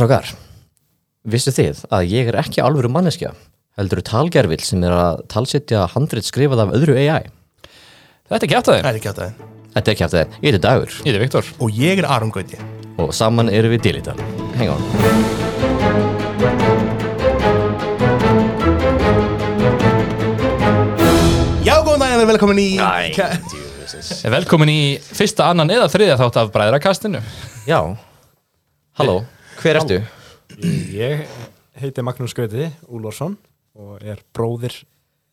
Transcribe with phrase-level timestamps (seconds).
[0.00, 0.30] Strákar,
[1.28, 3.34] vissu þið að ég er ekki alvöru manneskja
[3.76, 7.26] heldur talgerfill sem er að talsetja handrit skrifað af öðru AI
[8.30, 9.42] Þetta er kjátt að Það er ekki átt að
[9.74, 10.94] Þetta er ekki aftur það, ég heiti Dagur.
[11.04, 11.50] Ég er Viktor.
[11.60, 12.56] Og ég er Aron Gauti.
[12.96, 14.14] Og saman erum við Dilital
[14.56, 14.80] Hang on.
[21.60, 22.70] Já, góðan daginn og velkomin í
[24.32, 27.20] Velkomin í fyrsta, annan eða þriðja þátt af Bræðrakastinu.
[27.68, 27.82] Já,
[28.96, 29.18] halló,
[29.60, 30.00] hver ertu?
[30.94, 31.24] Ég
[31.80, 33.36] heiti Magnús Gauti Úlfarsson
[33.78, 34.82] og er bróðir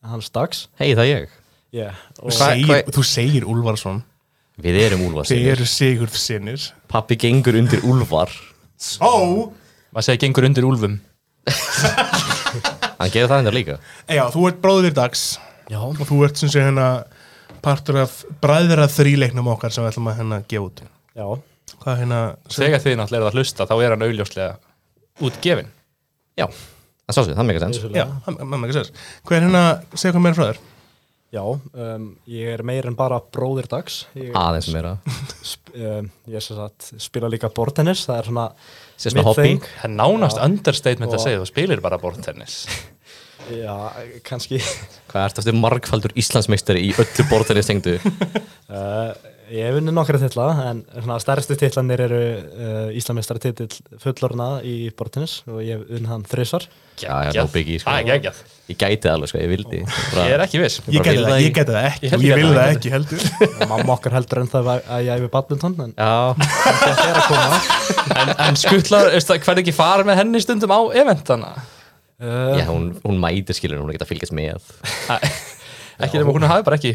[0.06, 0.66] hans dags.
[0.78, 1.34] Hei, það ég.
[1.74, 1.96] Yeah.
[2.32, 4.02] Segir, hvað- þú segir Úlfarsson.
[4.58, 8.32] Við erum Þið Úlfarsinir eru Sigurð sinnir Pappi gengur undir Úlfar.
[9.00, 9.52] Ó!
[9.94, 10.98] Maður segir gengur undir úlfum.
[12.98, 13.76] Hann gerir það hennar líka.
[14.10, 15.38] Já, þú ert bróðir dags.
[15.70, 15.78] Já.
[15.78, 17.04] Og þú ert sem sé hérna
[17.62, 20.82] Partur af bræðra þríleiknum okkar Sem við ætlum að hérna gefa út.
[21.18, 21.26] Já,
[21.82, 22.20] Hvað hérna
[22.54, 24.56] Þegar þið náttúrulega eru að hlusta þá er hann augljóslega
[25.28, 25.70] útgefin
[26.38, 27.78] Já, það sá sér, það meika sens.
[27.90, 28.90] Já, það það ekki sér
[29.26, 29.62] Hvað er hérna,
[29.94, 30.60] segja hvað meira frá þér.
[31.28, 33.98] Já um, ég er meir en bara bróðir dags.
[34.16, 34.94] Ég, Aðeins meira.
[35.44, 38.46] sp um, ég sagt, spila líka bortennis það er svona
[38.96, 39.42] svona hobby.
[39.44, 39.66] thing.
[39.82, 42.62] Það er nánast understatement að Og- segja þú spilir bara bortennis
[43.48, 43.74] Já,
[44.28, 44.58] kannski.
[45.08, 47.94] Hvað ert aftur margfaldur Íslandsmeistari í öllu bortinni stengdu?
[48.68, 49.12] uh,
[49.48, 53.70] Ég hef vunnið nokkra titla en svona stærstu titlanir eru uh, Íslamestara titill
[54.02, 56.66] fullorna í bortennis og ég hef vunnið hann þrisvar.
[57.00, 57.88] Já, no biggie, sko.
[57.88, 58.42] Það er geggjað.
[58.68, 59.80] Ég gæti það alveg, sko, ég vildi.
[60.18, 60.80] Ég er ekki viss.
[60.84, 61.56] Ég bara það, það ég ekki.
[61.60, 62.04] geti það ekki.
[62.04, 63.26] Ég ég ég vil það það ekki heldur.
[63.72, 66.12] Mamma okkar heldur en það að ég æfi badminton en Já,
[66.68, 67.60] þetta er að koma
[68.18, 71.54] En, en skuttlar, hvernig ekki fara með henni stundum á eventana?
[72.20, 74.74] uh, já hún, hún mætir skilur, hún er ekki að fylgjast með.
[75.98, 76.92] Ekki nema hún hafi bara ekki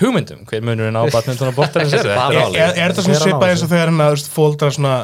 [0.00, 2.08] hugmyndum hver munurinn á badminton og bortennis er.
[2.08, 4.76] Það Er, er er, er þetta svona svipað eins og þegar hérna þú veist, fóldrar
[4.78, 4.94] svona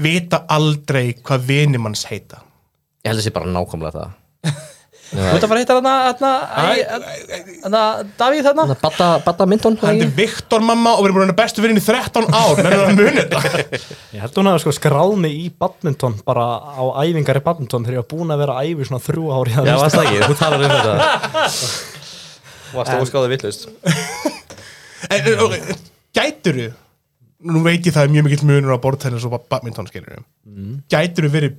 [0.00, 2.42] Vita aldrei hvað vinir manns heita?
[3.04, 4.18] Ég held að það sé bara nákvæmlega það.
[5.10, 6.28] Þú ert að fara að hitta þarna, þarna,
[7.64, 7.80] þarna,
[8.20, 11.64] Davíð að batta, batta myndun Hann er Viktor mamma og við erum búin að bestu
[11.64, 12.60] vinni í 13 ár.
[12.62, 13.40] Menn að muni þetta.
[14.14, 17.98] Ég held hún að sko skráð mig í badminton bara á æfingar í badminton þegar
[17.98, 20.62] ég var búin að vera að æfi svona þrjú ári Já, það ekki, þú talar
[20.62, 20.94] um þetta
[22.74, 23.68] Varst þú skáðið vittlust
[25.14, 25.74] En, ok,
[26.16, 26.70] Gæturu
[27.50, 30.82] Nú veit ég það er mjög mikill munur á bortennis og badminton skilur mm.
[30.92, 31.56] Gæturu verið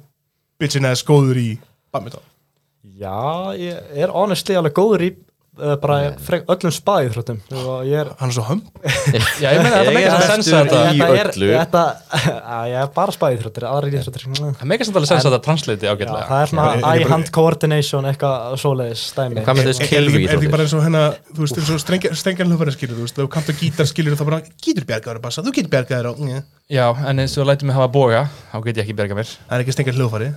[0.62, 1.50] bitchin eða skóður í
[1.94, 2.24] badminton?
[2.98, 5.12] Já, ég er honestly alveg góður í
[5.84, 6.72] bara frek, öllum
[7.84, 8.62] ég er Hann er svo hömm
[9.42, 11.18] Já, ég meina þetta meikar samt sens bestur að þetta í- þetta.
[11.20, 11.50] Er, öllu.
[11.60, 11.82] þetta,
[12.56, 15.46] að ég er bara spaðið þrjóttir, aðra íþróttir Það meikar samt alveg sens að þetta
[15.50, 16.24] translati Já, ágætlega.
[16.32, 19.68] það er svona eye hand coordination eitthvað svoleiðis stæmi Hvað með
[20.32, 21.84] Er ekki bara eins og hennar Þú veist eins og
[22.24, 25.26] strengjar hljófari skilur Þú veist, þú kannt að gítar skilur þá bara Gítur bjargaður að
[25.28, 26.42] bassa, þú getur bjargaður.
[26.72, 28.24] Já, en eins og lætum mig hafa boga
[28.54, 29.28] þá get ég ekki berga mér.
[29.50, 30.32] Það er ekki strengjar hljófari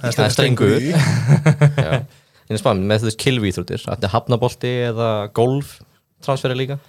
[2.50, 5.78] Er spam, með þessu kilvi íþróttir Þetta er hafnabolti eða golf
[6.24, 6.80] Transferi líka?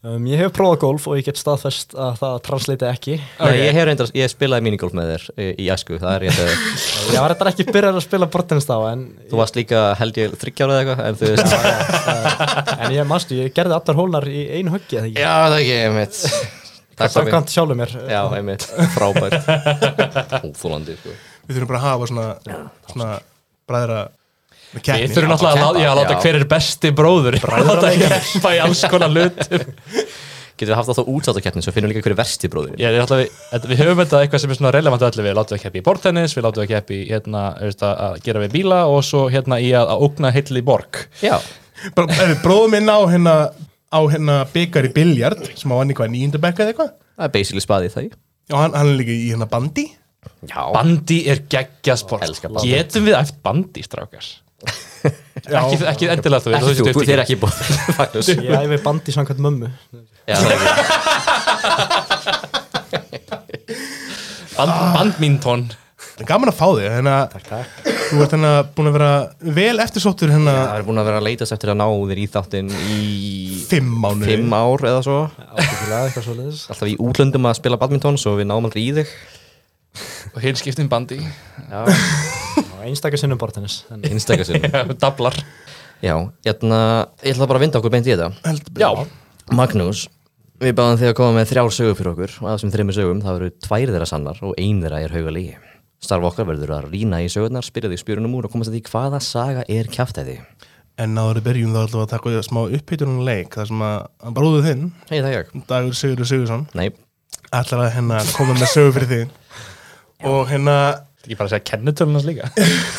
[0.00, 3.16] Um, Ég hef prófað golf og ég get staðfest að það translate ekki.
[3.36, 6.38] Nei, ég hef reyndar, ég spilaði minigolf með þér í, í æsku, það er ég
[6.40, 6.52] að
[7.12, 10.36] Ég var þetta ekki byrjað að spila bortennis þá en, Þú varst líka, held ég,
[10.40, 12.78] þryggjára eða eitthvað En þú veist.
[12.80, 15.02] En ég manstu, ég gerði allar hólnar í einu ekki?
[15.20, 16.22] Já, það ekki, einmitt.
[17.00, 17.16] Takk pabbi.
[17.18, 17.92] Samkvæmt sjálfur mér.
[18.08, 18.64] Já, einmitt,
[18.96, 19.52] frábært.
[20.48, 21.12] Óþólandi, sko.
[21.44, 22.26] Við þurfum bara að hafa svona
[22.88, 23.10] Svona
[23.68, 24.00] bræðra
[24.70, 26.20] Við þurfum náttúrulega að láta, já, að láta Já.
[26.22, 29.64] hver er besti bróður Láta keppa í alls konar hlutum
[30.60, 33.02] Getur við haft það þá útsáttakeppni Svo finnum við líka hverju versti bróðurinn Ég er
[33.02, 35.36] alltaf, við, við höfum þetta eitthvað sem er svona relevant öllu Við.
[35.38, 38.42] Látum við keppi í bortennis, við látum við keppi í hérna, veist, að að gera
[38.44, 41.00] við bíla og svo hérna í að, að ógna heilli borg.
[41.24, 41.38] Já,
[42.44, 43.36] bróðum inn á hérna
[43.90, 46.92] á hérna byggar í biljard sem á hann eitthvað nýjundabekka eða eitthvað?
[47.16, 48.12] Það er basically spaðið það í
[48.50, 49.86] og hann, hann er líka í hérna bandi.
[50.44, 52.26] Já, Bandi er geggjasport.
[52.60, 53.84] Getum við eftir bandi,
[54.60, 55.62] strákar?
[55.64, 57.36] ekki, ekki endilega þú ekki þú, þú þú þér ekki
[58.00, 58.28] Magnús.
[58.36, 59.68] Ég æfi bandi samkvæmt mömmu.
[60.28, 60.58] Já, er
[64.60, 65.62] Band, Bandmíntón
[66.00, 67.86] Það er gaman að fá þig hérna, Takk, takk.
[68.10, 69.10] þú ert hérna búin að vera
[69.56, 70.52] vel eftirsóttur hérna.
[70.68, 72.98] Það er búin að vera að leitast eftir að ná þér í þáttinn í
[73.70, 75.18] fimm fimm ár eða svo.
[75.96, 79.14] Alltaf í útlöndum að spila badminton Svo við náum aldrei í þig
[80.34, 81.84] og hinn skiptin bandi Já,
[82.76, 84.64] Og einstakar sinnum bortennis en, einstakar sinn
[85.02, 85.36] Dablar.
[86.00, 86.14] Já,
[86.46, 86.78] hérna,
[87.20, 88.54] ég ætla bara að vinda okkur beint í þetta.
[88.80, 88.88] Já,
[89.52, 90.06] Magnús,
[90.62, 93.20] við báðum þig að koma með þrjár sögur fyrir okkur og að þessum þreymur sögum
[93.24, 95.58] það eru tvær þeirra sannar og ein þeirra er hauga lígi.
[96.00, 98.82] Starf okkar verður að rýna í sögurnar, spyrja þig spyrunum úr og komast að því
[98.88, 100.38] hvaða saga er kjáftæði.
[101.00, 104.32] En náður við byrjum þá ætlum við að taka smá upphýturinn leik þar sem að
[104.38, 105.52] bróðu þinn, ég.
[105.68, 106.88] Dagur Sigurður Sigursson Nei,
[107.52, 109.39] ætlar að hérna koma með sögu fyrir þig
[110.26, 110.76] og hérna
[111.20, 112.46] Ekki bara að segja kennitölunars líka.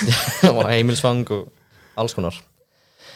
[0.53, 1.47] Og heimilsfang og
[1.97, 2.35] alls konar.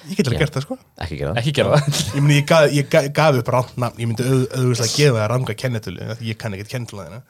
[0.09, 0.77] Ég get alveg gert það sko.
[1.01, 1.37] Ekki gera það?
[1.41, 1.99] Ekki gera það.
[2.15, 4.01] Ég myndi, ég gaf, ég gaf, gaf upp rátt nafn.
[4.01, 7.21] Ég myndi auð- auðvitað gefa það ranga því Ég kann ekkert kennetölu þeirna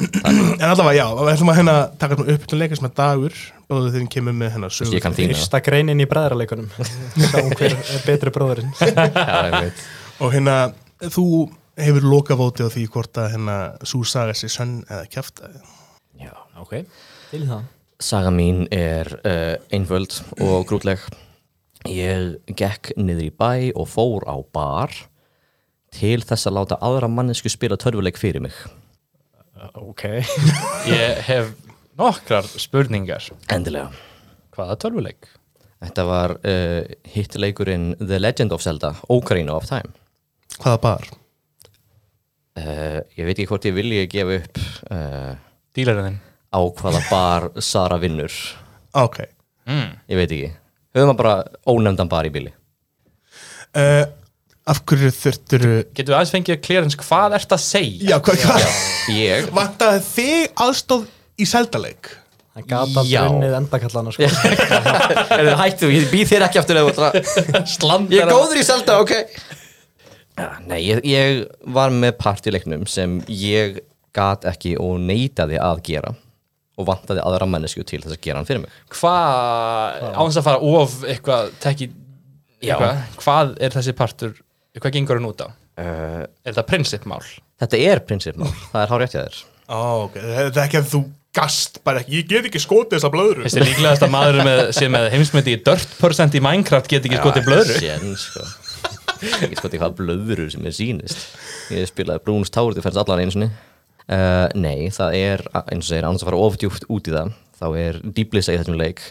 [0.00, 3.34] En allavega, já, við ætlum að hérna taka upp til leika sem er dagur.
[3.68, 5.34] Báðu þegar kemur með hérna sögur ég kann þína.
[5.34, 9.84] Fyrsta greinin í bræðraleikunum Sjáum hver er betri bróðurinn Já, ég veit.
[10.22, 10.56] Og hérna,
[11.12, 11.26] þú
[11.82, 15.60] hefur lokavóti á því hvort að hérna Sú saga sér sönn eða kjafta Já.
[16.62, 16.78] Ok
[17.32, 17.70] Til það
[18.02, 20.98] Saga mín er uh, einföld og grútleg.
[21.86, 24.90] Ég gekk niður í bæ og fór á bar
[25.94, 28.56] til þess að láta aðra mannesku spila törfuleik fyrir mig.
[29.78, 30.02] Ok
[30.90, 31.52] Ég hef
[31.98, 33.92] nokkrar spurningar Endilega.
[34.56, 35.30] Hvaða tölvuleik?
[35.82, 36.82] Þetta var uh,
[37.14, 39.94] hitleikurinn The Legend of Zelda, Ocarina of Time.
[40.58, 41.06] Hvaða bar?
[42.58, 45.32] Uh, ég veit ekki hvort ég vilji gefa upp uh,
[45.72, 46.18] Dílarinn
[46.52, 48.32] á hvaða bar Sara vinnur.
[48.92, 49.22] Ok
[49.66, 49.92] mm.
[50.12, 50.50] Ég veit ekki.
[50.92, 51.36] Höfum að bara
[51.72, 52.52] ónefndan bar í bíli.
[53.76, 54.04] uh,
[54.62, 58.12] Af hverju þurftur Getur við aðeins fengið clearance hvað ert að segja?
[58.12, 58.58] Já, hvað hva?
[59.10, 61.08] Ég, Vantaði þig aðstóð
[61.42, 62.12] í seldaleik?
[62.52, 63.22] Hann gata Já.
[63.24, 64.28] brunnið endakallana sko.
[65.38, 66.78] er hættu, ég býð þér ekki aftur
[68.12, 72.84] Ég er góður í Zelda, ok ja, Nei, ég, ég var með part í leiknum
[72.90, 73.80] sem ég
[74.12, 76.12] gat ekki og neitaði að gera
[76.82, 80.74] og vantaði aðra mennesku til þess að gera hann fyrir mig Hvað, áns að fara
[80.74, 81.88] of eitthvað, tekki
[82.62, 82.74] Já.
[82.76, 84.36] eitthvað, hvað er þessi partur
[84.78, 85.48] hvað gengur hann út á?
[85.48, 87.22] uh, Er þetta prinsipmál?
[87.62, 89.42] Þetta er prinsipmál, það er hár rétt hjá þér
[89.72, 91.02] Ó, ok, þetta er ekki að þú
[91.32, 94.62] gast bara ekki, ég get ekki skotið þessa blöðru Finnst þið líklegast að maður með,
[94.76, 97.78] sé með heimsmyndi í dirt percent í Minecraft get ekki skotið blöðru?
[97.80, 98.44] Sén, sko
[99.22, 101.22] Ekki sko hvað blöðurur sem er sýnist
[101.72, 103.48] Ég spilaði Brúns Tower Defense allan einu sinni
[104.12, 107.66] uh, Nei, það er, eins og segir, annars að fara ofdjúft út í það þá
[107.78, 109.02] er dýblisa í þessum leik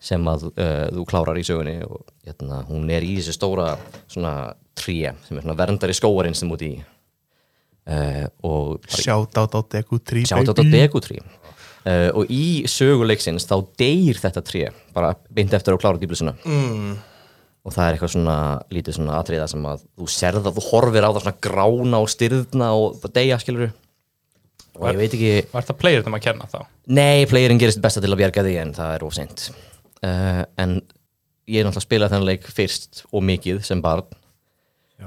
[0.00, 3.74] sem að uh, þú klárar í sögunni og hérna, hún er í þessu stóra
[4.08, 6.72] svona tré sem er svona verndari skóarinn sem út í.
[7.90, 14.20] Uh, og át á Deku 3 sjátt á degutrí uh, og í söguleiksins þá deyr
[14.20, 16.36] þetta tré bara beint eftir að klára dýblisuna.
[16.44, 16.98] Mm.
[17.64, 18.36] og það er eitthvað svona
[18.72, 22.12] lítið svona atriða sem að þú serð að þú horfir á það svona grána og
[22.12, 23.72] styrðna og deyja skilur
[24.78, 26.60] og ég veit ekki Var þetta player þegar maður kenna þá?
[26.86, 30.76] nei, playerinn gerist besta til að bjarga því en það er óseint uh, en
[31.50, 34.06] ég er náttúrulega að spila þennan leik fyrst og mikið sem barn.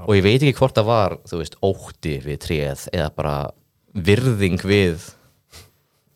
[0.04, 3.36] Og ég veit ekki hvort það var þú veist, ótti við tréð eða bara
[3.94, 5.06] virðing við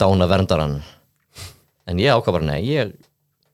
[0.02, 0.80] dána verndaran
[1.88, 2.92] en ég ákvað bara nei, ég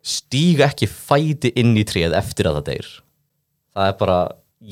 [0.03, 2.89] stíg ekki fæti inn í tréð eftir að það deyr.
[3.73, 4.17] Það er bara,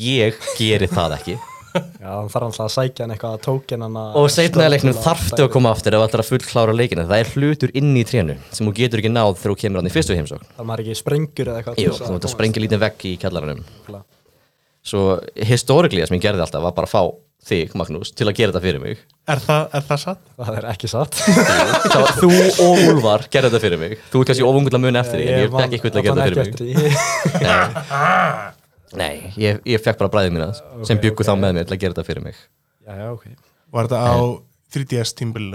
[0.09, 1.37] ég geri það ekki
[1.71, 4.97] Já, hann þarf alltaf að sækja hann eitthvað að tókin hann og setna í leiknum
[5.05, 8.35] þarftu að koma aftur ef allir að fullklára leikinu, það er hlutur inn í trénu
[8.51, 10.47] sem þú getur ekki náð þegar þú kemur hann í fyrstu heimsókn.
[10.57, 13.65] Það maður ekki sprengur eða eitthvað Jú, þú ert að sprengja lítið vegg í kjallaranum.
[14.81, 15.03] Svo
[15.37, 17.03] historiklega sem ég gerði alltaf var bara að fá
[17.41, 18.99] þig, Magnús, til að gera þetta fyrir mig.
[19.29, 20.19] Er það, er það satt?
[20.37, 21.17] Það er ekki satt.
[21.25, 22.29] Það var þú
[22.65, 23.95] og Úlfar gerði þetta fyrir mig.
[24.13, 26.27] Þú ert kannski ofungull að muni eftir því En ég man- fekk ekki að gera
[26.27, 28.57] þetta fyrir mig.
[28.99, 30.47] Nei, ég, ég fekk bara bræðið mína
[30.87, 32.39] sem byggu þá með mér til að gera þetta fyrir mig.
[32.87, 33.25] Já, já, ok.
[33.71, 34.15] Var þetta á
[34.71, 35.47] 3DS tímbil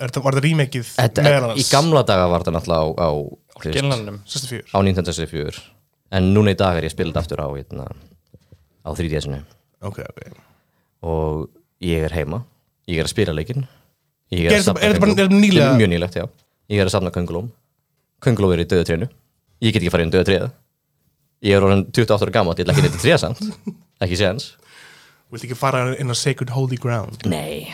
[0.00, 1.60] þetta, Var þetta þetta, meðal annars?
[1.60, 3.10] Í gamla daga var þetta náttúrulega á, á,
[3.56, 5.60] þú veist, Gilnanum 64 á Nintendo 64
[6.10, 7.86] En núna í dag er ég spilað aftur á, hérna,
[8.84, 9.40] á 3DS-inu
[9.80, 10.40] Ok, ok.
[11.08, 11.46] Og
[11.80, 12.42] ég er heima.
[12.90, 13.62] Ég er að spila leikinn.
[14.28, 15.70] Ég Er að er þetta bara- er nýlega?
[15.78, 16.26] Mjög nýlegt, já.
[16.68, 17.48] Ég er að safna köngulóm.
[18.20, 19.08] Köngulóm er í döðu trénu.
[19.62, 20.50] Ég get ekki farið inn döðu tréð
[21.40, 23.40] Ég er orðin 28 ára gammal, ég ætla ekki neitt í tréð samt.
[24.04, 24.50] Ekki séðans
[25.30, 27.22] Viltu ekki fara inn á Sacred Holy Ground?
[27.30, 27.70] Nei,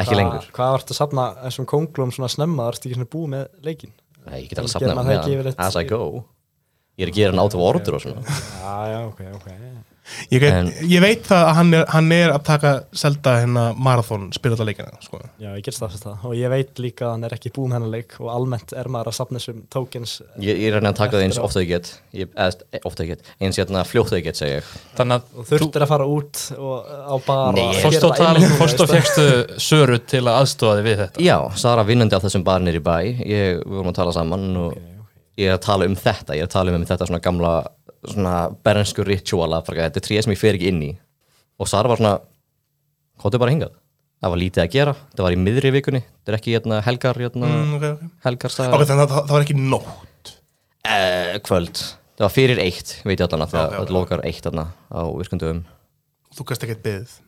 [0.00, 0.46] ekki lengur.
[0.56, 2.64] Hvað vartu að safna þessum konglum svona snemma?
[2.64, 3.92] Það ertu ekki svona búið með leikin
[4.24, 5.58] Nei, ég get alveg safnað það með yfirleitt?
[5.60, 6.00] As I go.
[6.96, 8.38] Ég er að gera hann out of order og svona.
[8.62, 9.92] Já, já, ok, ok
[10.30, 13.62] Ég, get, En- ég veit það að hann er, hann er að taka Zelda hérna
[13.76, 15.20] marathon spilata leikina sko.
[15.40, 16.26] Já, ég get stafsast það.
[16.28, 18.90] Og ég veit líka að hann er ekki búið með hennar leik Og almennt er
[18.92, 21.62] maður að safna þessum tokens Ég, ég er að reyna að taka það eins ofta
[21.64, 21.90] ég get.
[22.12, 24.72] Ég, eða, ofta ég get, eins hérna fljótt ég get segi ég.
[24.98, 28.92] Þannig að Og þurftir að fara út og, á bar Nei, og ég- fórst og
[28.92, 31.24] fegstu Söru til að aðstofa þig við þetta?
[31.24, 32.96] Já, Sara vinnandi á þessum barnir í bæ.
[33.24, 34.76] Ég, við vorum að tala saman og
[35.40, 36.36] ég er að tala um þetta.
[36.36, 37.54] Ég er að tala um þetta svona gamla
[38.10, 38.34] svona
[38.64, 40.92] berensku rituala þetta er tríð sem ég fer ekki inn í.
[41.60, 42.14] Og Sara var svona
[43.22, 43.74] hvað er bara hingað.
[44.24, 47.18] Það var lítið að gera, það var í miðri vikunni þetta er ekki hérna, helgar
[47.20, 48.12] hérna, mm, okay, okay.
[48.24, 50.30] helgarstaðar ok, þannig að það, það var ekki nótt.
[50.94, 51.82] Eh, kvöld,
[52.16, 53.82] það var fyrir eitt veit ég allan að það Ok, ok.
[53.82, 55.60] okay, lokar eitt á virkundum.
[56.34, 57.18] Þú gast ekkert byggð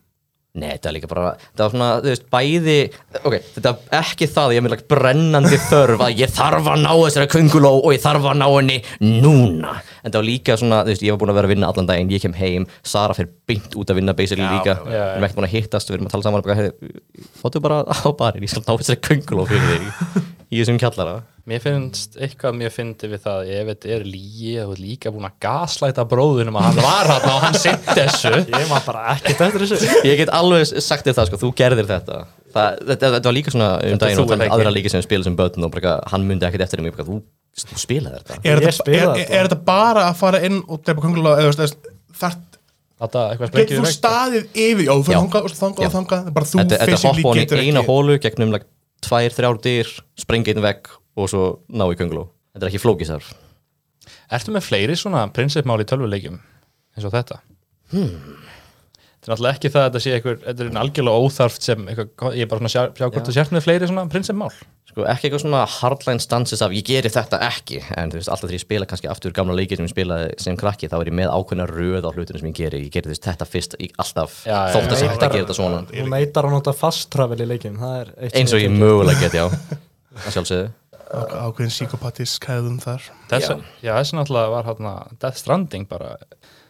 [0.56, 2.76] Nei, þetta er líka bara, þetta var svona, þú veist, bæði,
[3.20, 6.70] ok, þetta er ekki það að ég er með like, brennandi þörf að ég þarf
[6.72, 9.75] að ná þessari könguló og ég þarf að ná henni núna.
[10.00, 11.90] En þetta var líka svona, þú veist, ég var búin að vera að vinna allan
[11.92, 15.28] daginn, ég kem heim, Sara fyrir beint út að vinna basically Já, líka, við erum
[15.28, 18.08] ekki búin að hittast, við erum að tala saman og bara, hey, fóttu bara á
[18.16, 21.20] barinn, ég skal ná þessari könguló fyrir þig í þessum kjallara.
[21.46, 25.36] Mér finnst eitthvað mér fyndi við það ef þetta er lígi og líka búin að
[25.44, 29.62] gaslæta bróðunum að hann var hann og hann sitt þessu Ég var bara ekkert eftir
[29.62, 32.18] þessu Ég get alveg sagt þér það, sko, þú gerðir þetta.
[32.56, 34.56] Það, þetta, þetta var líka svona um Þetta daginn og er þannig ekki.
[34.58, 37.20] aðra líki sem spila sem börn og bara, eitthvað, hann myndi ekkert eftir bara, þú,
[37.62, 38.40] þú spilaði þetta.
[38.42, 39.38] Er Ég þetta, er, spila er, þetta.
[39.38, 41.70] er þetta bara að fara inn og drepa kongulá eða
[42.16, 42.42] þart
[42.96, 46.28] Þetta eitthvað getur sprengið þú staðið yfir, já, þú fyrir þangað og þangað og þangað,
[46.32, 48.68] bara þú Þetta, þetta physically hoppa hann getur í eina ekki hólu gegnum like,
[49.04, 52.28] tvær, þrjár dyr, sprengi einn vegg og svo ná í könguló.
[52.54, 53.30] Þetta er ekki flókisar.
[54.32, 56.38] Ertu með fleiri svona prinsipmál í tölvuleikjum
[56.96, 57.40] eins og þetta?
[57.92, 58.44] Hmm.
[59.26, 62.35] Þetta er náttúrulega ekki það að þetta sé eitthvað, þetta er algjörlega óþarft sem eitthvað,
[62.38, 64.50] ég er bara svona að sjá, sjá hvort þú sért með fleiri svona prinsipmál.
[64.87, 68.46] Sko, ekki eitthvað svona hardline stances af ég geri þetta ekki, en þú veist, alltaf
[68.46, 71.18] þegar ég spila kannski aftur gamla leikir sem ég spilaði sem krakki þá er ég
[71.18, 73.99] með ákveðna röð á hlutinu sem ég geri ég geri þú veist, þetta fyrst, ég,
[74.04, 77.42] alltaf þótt að sé hægt að gera þetta svona Hún neitar að nota fast travel
[77.42, 79.50] í leikin Það er eins og ég mögulega get, já
[80.23, 80.70] að sjálfsögðu
[81.12, 86.16] ákveðin psykopatisk hefðum þar Þess, já, þessi náttúrulega var hérna Death Stranding bara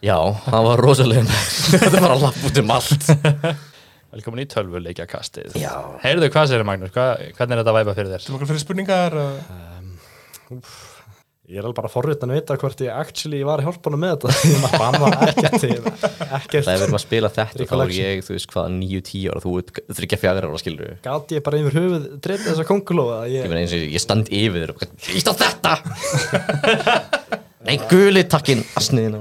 [0.05, 1.41] Já, það var rosalega
[1.73, 3.09] þetta var að lappa út um allt
[4.17, 5.57] velkomin í tölvuleikjakastið.
[5.61, 5.73] Já.
[6.01, 6.93] Heyrðu, hvað sér Magnús?
[6.95, 8.25] Hvað, hvernig er þetta að væpa fyrir þér?
[8.25, 10.77] Þú maður fyrir spurningar uh,
[11.47, 14.33] Ég er alveg bara forritan að vita hvort ég actually var hjálpunum með þetta.
[14.51, 18.51] Ég maður banna ekkert Það er verið að spila þetta þá er ég, þú veist
[18.51, 22.09] hvað, 9-10 ára þú ert þryggja fjagra ára skilur ég Gat ég bara yfir höfuð
[22.27, 25.77] dreipið þessa kongulóa ég, og ég stend yfir þér Íst á þetta!
[27.69, 29.21] Nei, guli takkin Asniðin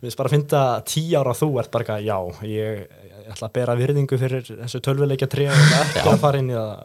[0.00, 2.16] Við finnst bara að finna tíu ára þú ert bara já,
[2.48, 2.88] ég,
[3.24, 6.56] ég ætla að bera virðingu fyrir þessu tölvuleikja tré og ekki að fara inn í
[6.58, 6.82] það.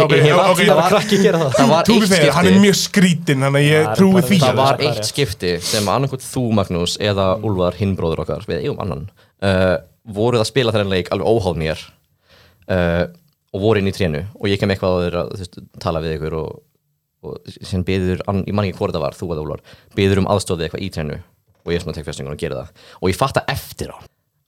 [0.00, 0.78] Ok, Ég- ég var- ok, það
[1.58, 1.68] Það.
[1.70, 2.64] Var eitt fair, hann er skipti.
[2.64, 4.38] mjög skrítin Þannig að Það ég trúi því.
[4.40, 4.46] Það.
[4.46, 8.80] Það var eitt skipti sem annarkvæmt þú Magnús eða Úlfar hinn bróður okkar við eigum
[8.86, 9.04] annan
[9.42, 9.76] uh,
[10.08, 11.84] voruð að spila þennan leik alveg óháð mér
[12.70, 13.04] uh,
[13.52, 14.24] og voru inn í trénu.
[14.40, 16.62] Og ég kem eitthvað á þeir að þú veist, tala við ykkur og,
[17.26, 19.60] og sem beður, ég man ekki hvort það var, þú að Úlfar
[19.98, 21.18] beður um aðstofið eitthvað í trénu.
[21.66, 22.70] Og ég er svona að tek fyrstingun og gera það.
[23.02, 23.98] Og ég fatta eftir á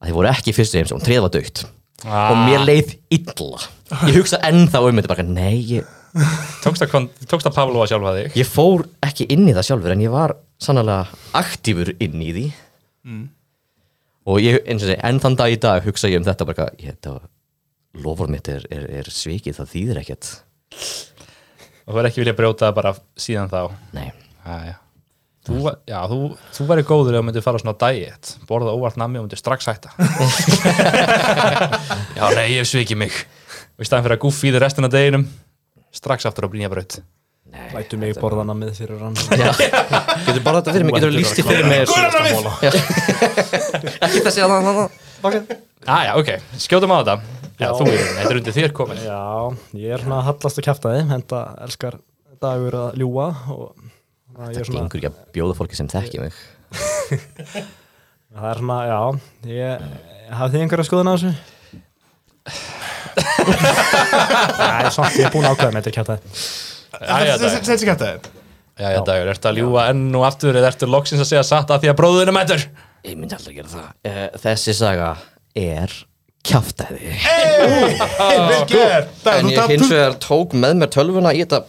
[0.03, 1.65] að þið voru ekki fyrstu heimsón, tréð var dögt
[2.03, 3.61] og mér leið illa.
[4.09, 5.91] Ég hugsa ennþá um þetta bara, nei, ég,
[6.63, 8.35] Tókst að, Pavlova sjálfa þig?
[8.37, 11.07] Ég fór ekki inn í það sjálfur en ég var sannlega
[11.39, 12.45] aktífur inn í því.
[14.29, 16.69] Og ég, eins og segi, enn þann dag í dag hugsa ég um þetta bara
[16.77, 17.17] ég, þetta
[18.05, 20.31] lofur mitt er, er, er svikið, það þýðir ekkert.
[21.83, 23.63] Og þú er ekki vilja brjóta bara síðan þá?
[23.97, 24.11] Nei,
[24.45, 24.82] Æja.
[25.43, 25.59] Þú,
[25.91, 26.17] já, þú,
[26.55, 29.41] þú væri góður ef þú myndir fara á svona diet borða óvart nammi og myndir
[29.41, 29.91] strax hætta.
[32.19, 33.11] Já, nei, ég svikið mig.
[33.75, 35.25] Og í staðin fyrir að guffi í þið restina deginum
[35.93, 36.93] strax aftur á brínjabraut
[37.75, 39.17] Lætu mig borðana með fyrir hann.
[39.43, 39.51] Já,
[40.25, 41.85] getur bara þetta fyrir mig, getur líst í fyrir mig?
[44.07, 44.63] ekki þessi að það
[45.83, 46.29] Æja, ok,
[46.63, 47.17] skjótum á þetta.
[47.59, 49.19] Já, þú er þetta er undir þér komin Já,
[49.79, 51.95] ég er að hallast að kæfta þið Henda elskar
[52.43, 53.67] dagur að ljúa og
[54.33, 56.35] er svona, gengur ekki að bjóða fólki sem þekki mig.
[58.33, 59.01] Það er svona, já
[59.53, 59.83] ég,
[60.33, 61.33] hafið þið einhverja skoðun á þessu?
[63.53, 65.97] Nei, samt, ég er búin að ákveða með þetta
[67.03, 67.43] Dagur.
[67.43, 68.31] Þetta er kæft að
[68.83, 71.83] Jæja, dagur, ertu að ljúga enn og aftur eða ertu loksins að segja satt að
[71.85, 72.63] því að bróðinu mættur.
[73.05, 73.91] Ég myndi aldrei gera það.
[74.09, 75.11] Eh, Þessi saga
[75.61, 75.93] er
[78.49, 79.13] Vel gert.
[79.23, 81.61] Það, En ég hins vegar tók með mér tölvuna í þetta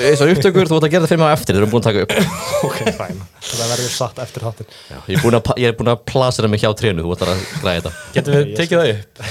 [0.00, 1.88] Þessar upptökur, þú ert að gera það fyrir mig á eftir Þeir eru búin að
[1.88, 2.14] taka upp.
[2.68, 5.76] Ok, fæn Það verður satt eftir þáttin Já, ég, er búin að, pa- ég er
[5.78, 7.92] búin að plasera mig hjá trénu Þú ætlar að græða þetta.
[8.16, 9.24] Getum við tekið það upp?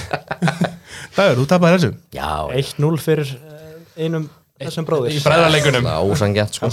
[1.19, 1.91] Dagur, þú tapaði þessu.
[2.15, 5.15] Já, 1-0 fyrir eh, einum þessum bróðir.
[5.17, 6.69] Í bræðarleikunum það er ósangjant sko,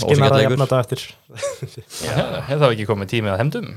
[0.82, 1.04] eftir.
[2.46, 3.70] Hefur þá ekki komið tímið að hemdum?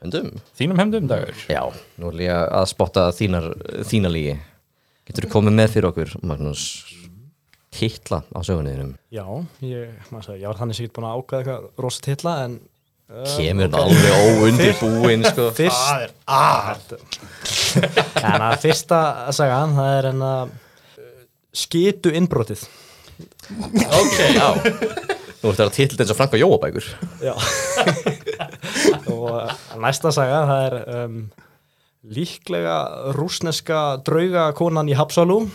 [0.00, 1.42] Höndum Þínum hemdum, dagur?
[1.50, 1.60] Já,
[2.00, 3.50] nú er ég að spotta þínar,
[3.88, 4.38] þína lígi
[5.10, 6.62] Getur þú komið með fyrir okkur, Magnús
[7.70, 9.24] Hittla á sögunniðinum Já,
[9.62, 13.68] ég, sagði, ég var þannig sikkert búin að ákveða eitthvað rosa titla en uh, Kemur
[13.68, 15.46] þetta alveg óundirbúin sko.
[15.54, 16.84] fyrst Það er að
[18.34, 19.00] en að fyrsta
[19.36, 20.56] sagan það er en að
[21.50, 22.62] skitu innbrotið.
[23.90, 24.48] Ok, já.
[25.40, 26.86] Nú ertu að titla eins og Frank og Jóabækur.
[27.24, 27.34] Já.
[29.10, 31.16] Og uh, næsta saga það er um,
[32.14, 32.76] líklega
[33.16, 35.42] rúsneska draugakonan í Hapsalú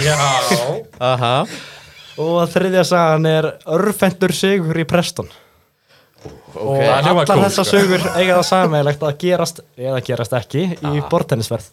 [0.00, 1.46] Já.
[2.20, 5.30] Og þriðja sagan er örfendur sigur í Preston.
[6.54, 7.80] Og hljómar allar cool, þessar sko.
[7.80, 11.66] sögur eiga það sammeilegt að gerast eða gerast ekki í bortennisverð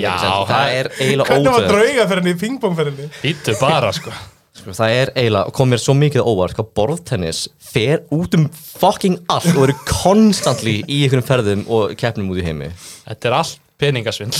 [0.00, 3.08] Já, það það- er eiginlega Hvernig var ótrúlega draugaferðinni í pingpongferðinni?
[3.32, 4.14] Ítu bara sko.
[4.54, 9.18] Sko, Það er eiginlega, kom mér svo mikið óvart hvað borðtennis fer út um fucking
[9.28, 12.68] allt og eru konstantli í einhvern ferðum og keppnum út í heimi.
[13.08, 14.38] Þetta er allt peningasvindl.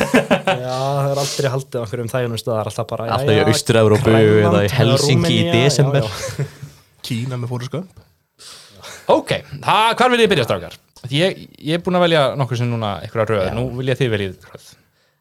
[0.66, 4.00] Já, það er aldrei haldið á einhverjum þægjunum stöð, það er alltaf bara Alltaf í
[4.06, 6.06] Grænland eða í eða Helsinki í desember.
[6.06, 6.66] já, já.
[7.06, 8.02] Kína með fóru skömp
[9.12, 9.32] Ok,
[9.66, 10.74] ha, hvar vil ég byrja strákar?
[11.06, 13.98] Því Ég, ég er búin að velja nokkur sem núna einhverja röð, nú vil ég
[14.00, 14.70] þið velja röð.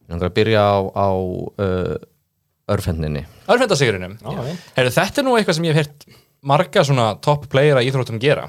[0.05, 1.95] Ég að byrja á, á uh,
[2.73, 3.25] örfendinni.
[3.51, 4.15] Örfendasigurinnum
[4.73, 6.07] Þetta er nú eitthvað sem ég hef heyrt
[6.45, 8.47] marga svona topp playera íþróttum gera.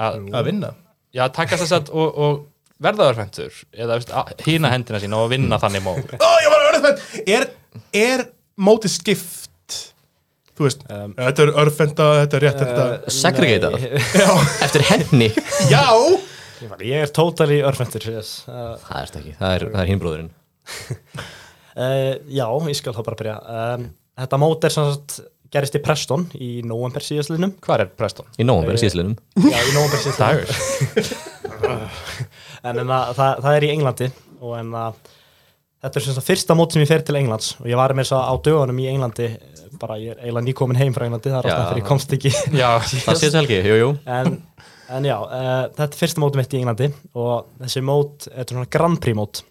[0.00, 0.72] Að, að vinna.
[1.14, 2.40] Já, taka þess að og, og
[2.84, 3.98] verða örfendur eða
[4.44, 6.14] hína hendina sína og vinna þannig mót?
[7.30, 7.46] Er,
[7.96, 8.26] er
[8.60, 9.78] mótið skipt?
[10.54, 13.86] Þú veist, þetta er örfenda, þetta er rétt þetta Segregatað?
[14.66, 15.30] Eftir henni?
[15.72, 15.88] Já.
[16.84, 18.36] Ég er totally örfendur yes.
[18.48, 20.30] uh, Það er þetta ekki, það er, það er hinbróðurinn
[21.82, 23.36] uh, Já, ég skal þá bara byrja.
[23.58, 25.18] Um, Þetta mót er sem sagt
[25.54, 28.28] gerist í Preston í november síðastlinum Hvar er Preston?
[28.38, 30.46] Í nóvamberi síðslinum Já, í november síðastlinum
[32.64, 35.00] En en að, það, það er í Englandi og en að
[35.84, 38.16] þetta er sagt fyrsta mót sem ég fer til Englands og ég var með þess
[38.16, 39.28] að á dögunum í Englandi
[39.80, 42.32] bara ég er eiginlega nýkomin heim frá Englandi það er alltaf fyrir komst ekki.
[42.54, 42.68] Já,
[43.06, 43.90] Það síðast helgi, jú, jú.
[44.08, 44.38] En,
[44.96, 48.70] en já, uh, þetta er fyrsta mót mitt í Englandi og þessi mót, er svona
[48.78, 49.42] Grand Prix mót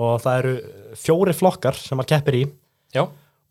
[0.00, 0.54] og það eru
[1.02, 2.42] fjóri flokkar sem maður keppir í
[2.94, 3.02] já,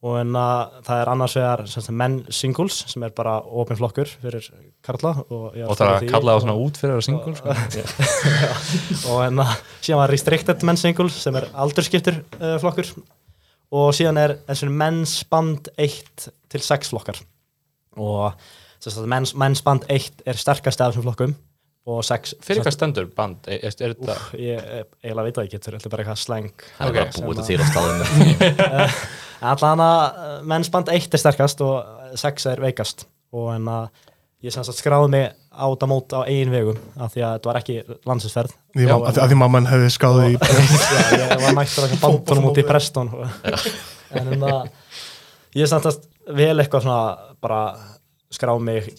[0.02, 1.66] og en að það er annars vegar
[2.02, 4.48] menn singles sem er bara opin flokkur fyrir
[4.82, 7.56] Karla og, ég og það fyrir að kalla það svona út fyrir að single sko.
[9.12, 12.90] og að síðan var restricted menn singles sem er aldurskiptur uh, flokkur.
[13.72, 14.36] Og síðan er
[14.68, 17.22] mennsband 1 til 6 flokkar.
[18.02, 18.34] Og
[19.08, 21.38] mennsband 1 er sterkast af þessum flokkum.
[21.90, 23.48] Og 6 Fyrir hvað stendur band?
[23.50, 26.66] Er, er, er þetta ég eh, eiginlega veit það ekki, þetta er bara eitthvað slang.
[26.78, 28.92] Það er bara að þetta til á staðinu
[29.52, 33.08] allan að mennsband 1 er sterkast og 6 er veikast.
[33.34, 34.04] Og að
[34.42, 37.52] ég sem sagt skráði mig á þetta mót á eigin vegum af því að þetta
[37.52, 37.76] var ekki
[38.10, 41.96] landsinsferð Því, Já, að, að því mamman hefði skáði í Já, ég var mættur að
[42.02, 43.12] bandunum út í Preston
[44.12, 44.60] en en að
[45.58, 46.02] ég er samt að
[46.32, 47.62] vel eitthvað svona bara
[48.32, 48.90] skrá mig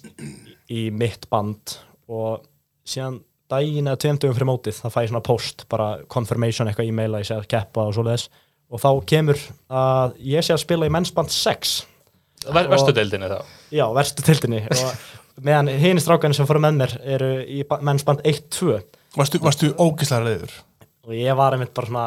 [0.72, 1.76] í mitt band
[2.12, 2.42] og
[2.88, 3.20] síðan
[3.52, 7.12] daginn eða tveim dögum fyrir mótið það fæ ég svona post, bara confirmation eitthvað e-mail
[7.12, 8.28] að ég sé að keppa og svoleiðis.
[8.72, 11.74] Og þá kemur að ég sé að spila í mennsband 6
[12.42, 13.36] Ver, Verstu deildinni þá?
[13.70, 15.02] já, verstu tildinni og
[15.40, 18.80] meðan hini strákarnir sem fóru með mér eru í ba- mennsband 1-2
[19.16, 20.52] Varstu, varstu ógislega reyður?
[21.06, 22.04] og ég var einmitt bara svona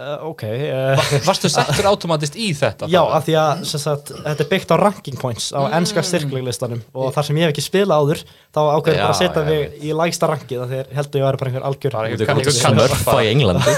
[0.00, 2.88] uh, ok uh, Varstu settur automatist í þetta?
[2.90, 6.80] Já, af því að sem sagt, þetta er byggt á ranking points á ennska styrkleglistanum
[6.96, 9.60] og þar sem ég hef ekki spilað áður þá ákveður bara að setja já, mig
[9.84, 12.56] í lægsta rankið af því ég að vera bara einhver algjör Þú einhver- ert einhver
[12.56, 13.72] smörfa í Englandi.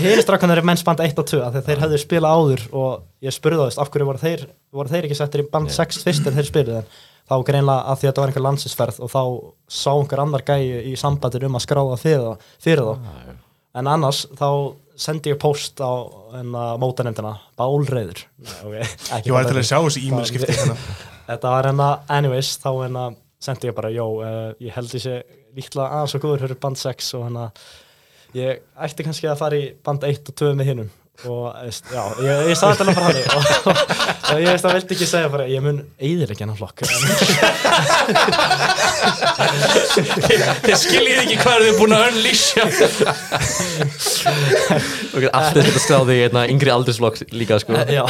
[0.00, 3.04] Hýri strákanar er mennsband 1 og 2 af því að þeir hefðu spilað áður og
[3.24, 4.42] ég spurði það, af hverju voru þeir,
[4.74, 6.90] voru þeir ekki settir í band 6 fyrst en þeir spiluð en
[7.30, 9.22] þá greinlega af því að þetta var einhver landsinsferð og þá
[9.70, 13.34] sá einhver annar gæi í sambandir um að skráða fyrir þá.
[13.80, 14.48] en annars þá
[15.00, 15.90] sendi ég post á
[16.80, 19.62] mótanemndina, bálreiður Nei, okay, ekki Ég var bálreiður.
[19.62, 20.76] að sjá þessi e-mail skipti hérna.
[21.30, 23.04] Þetta var hérna, anyways, þá hérna
[23.40, 25.22] sendi ég bara, jó, uh, ég held sé
[25.56, 27.46] líklega aðeins og góður fyrir band 6 og hérna,
[28.36, 30.90] ég ætti kannski að fara í band 1 og 2 með hinnum
[31.28, 31.44] og,
[31.92, 33.42] já, ég, ég sagði þetta bara hann og,
[34.30, 36.78] og ég veist að vildi ekki segja bara, ég mun eiðilegja hennar flokk.
[40.64, 42.04] Þið skiljið ekki hvað þið er búin að
[45.20, 47.76] getur alltaf þetta skráði í einna yngri aldursflokk líka sko.
[47.90, 48.04] Já,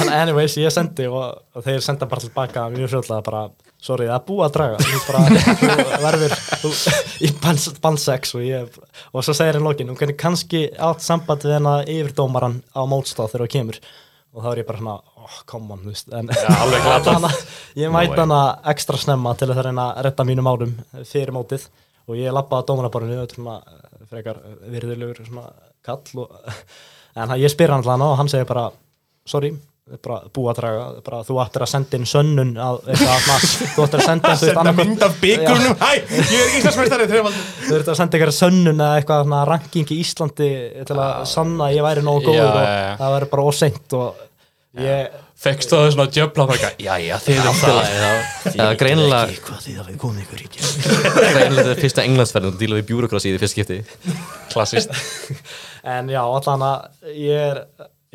[0.00, 3.42] en anyways, ég sendi og, og þeir senda bara tilbaka mjög fljóðlega bara,
[3.80, 4.76] sorry, það er búið að draga.
[4.84, 5.22] Þú, bara,
[5.90, 6.70] þú verður þú,
[7.26, 7.30] í
[8.04, 8.78] 6 og ég
[9.16, 13.32] og svo segir hann lokin, þú hvernig kannski átt samband við hennar yfirdómaran á mótstáð
[13.34, 13.80] þegar þú kemur?
[14.30, 17.16] Og þá er ég bara svona, oh, come on, þú veist en Já, alveg glatað.
[17.16, 17.30] hana,
[17.80, 18.40] ég mæti hana
[18.70, 20.76] ekstra snemma til að það reyna að redda mínum árum
[21.08, 21.64] fyrir mótið.
[22.10, 24.38] Og ég lappaði að dómaraborinu þetta er svona eh, frekar
[24.70, 25.48] virðulegur svona
[25.86, 26.38] kall og,
[27.16, 28.68] en hann- ég spyr hann alltaf og hann segir bara
[29.30, 29.58] er
[29.98, 33.84] bara búið að draga bara, þú ættir að senda inn sönnun að, eitthvað, svona, þú
[33.86, 37.98] ættir að senda Senda mynd af byggrunum Hæ, ég er Íslandsmeistari þrefaldur þú ert að
[38.00, 40.50] senda eitthvað sönnun eða eitthvað svona, ranking í Íslandi
[40.90, 42.94] til að sanna að ég væri nógu góður Já, og já.
[43.02, 44.24] það væri bara óseint og
[44.86, 48.56] ég Fekst það svona djöfla og bara, já, já, þið er það.
[48.58, 52.58] Já, greinilega hvað því það við komið ykkur í Greinilega þetta er fyrsta englandsferðin og
[52.60, 53.78] díla við bjúrokrasi í því fyrst skipti.
[54.52, 54.92] Klassist
[55.88, 57.62] En já, allan að ég er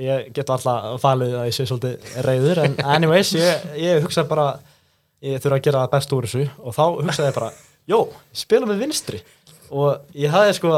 [0.01, 4.49] ég get alltaf falið að ég sé svolítið reyður en anyways, ég, ég hugsa bara
[5.23, 7.49] ég þurfa að gera það best úr þessu og þá hugsaði ég bara,
[7.89, 7.99] jó,
[8.35, 9.21] spila með vinstri.
[9.73, 10.75] Og ég hafði sko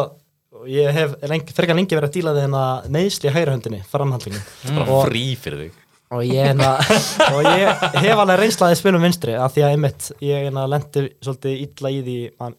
[0.71, 1.17] ég hef
[1.55, 5.65] frekar lengi verið að díla við hennar neðsli hægra höndinni, framhandlingin Bara og, frí fyrir
[5.65, 5.83] þig.
[6.07, 6.69] Og, ég, hérna,
[7.35, 11.65] og ég hef alveg reynslaði spilum vinstri af því að einmitt, ég hérna, lendi svolítið
[11.65, 12.55] illa í því man,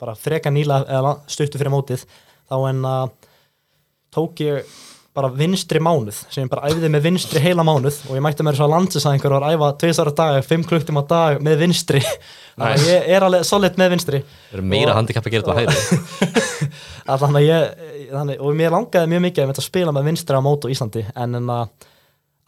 [0.00, 2.04] bara frekar nýla eða stuttu fyrir mótið
[2.50, 3.14] þá en að
[4.12, 4.76] tók ég
[5.20, 8.58] bara vinstri mánuð sem ég bara æfði með vinstri heila mánuð og ég mætti mér
[8.58, 12.02] svo að landsisæðingur og að æfa tveisara dag, fimm kluktum á dag með vinstri.
[12.56, 14.22] Þannig að ég er alveg solid með vinstri.
[14.50, 16.70] Það eru meira handikapp að gera þetta á hægri.
[17.10, 20.38] Að þannig að ég þannig, og mér langaði mjög mikið að að spila með vinstri
[20.38, 21.88] á mót á Íslandi en en að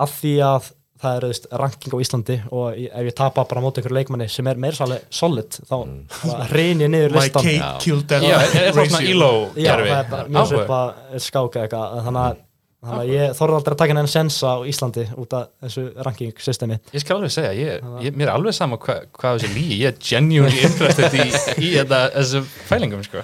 [0.02, 0.68] af því að
[1.02, 4.46] það er veist, ranking á Íslandi og ef ég tapa bara mót einhverju leikmanni sem
[4.50, 6.44] er meira svolítið solid þá mm.
[6.52, 9.32] reyn ég niður My listan cake killed that Já, það svona ratio.
[9.56, 10.80] Já, það er bara mjög svipa
[11.26, 11.96] skáka eitthvað.
[12.06, 12.42] Þannig að,
[12.82, 16.32] þannig að ég þorði aldrei að taka henni sensa á Íslandi út af þessu ranking
[16.42, 19.78] systemi Ég skal alveg segja, ég, ég, mér er alveg sama hva, hvað þessi lígi,
[19.84, 21.28] ég er genuinely interested í,
[21.62, 23.22] í þetta, þessu fælingum sko.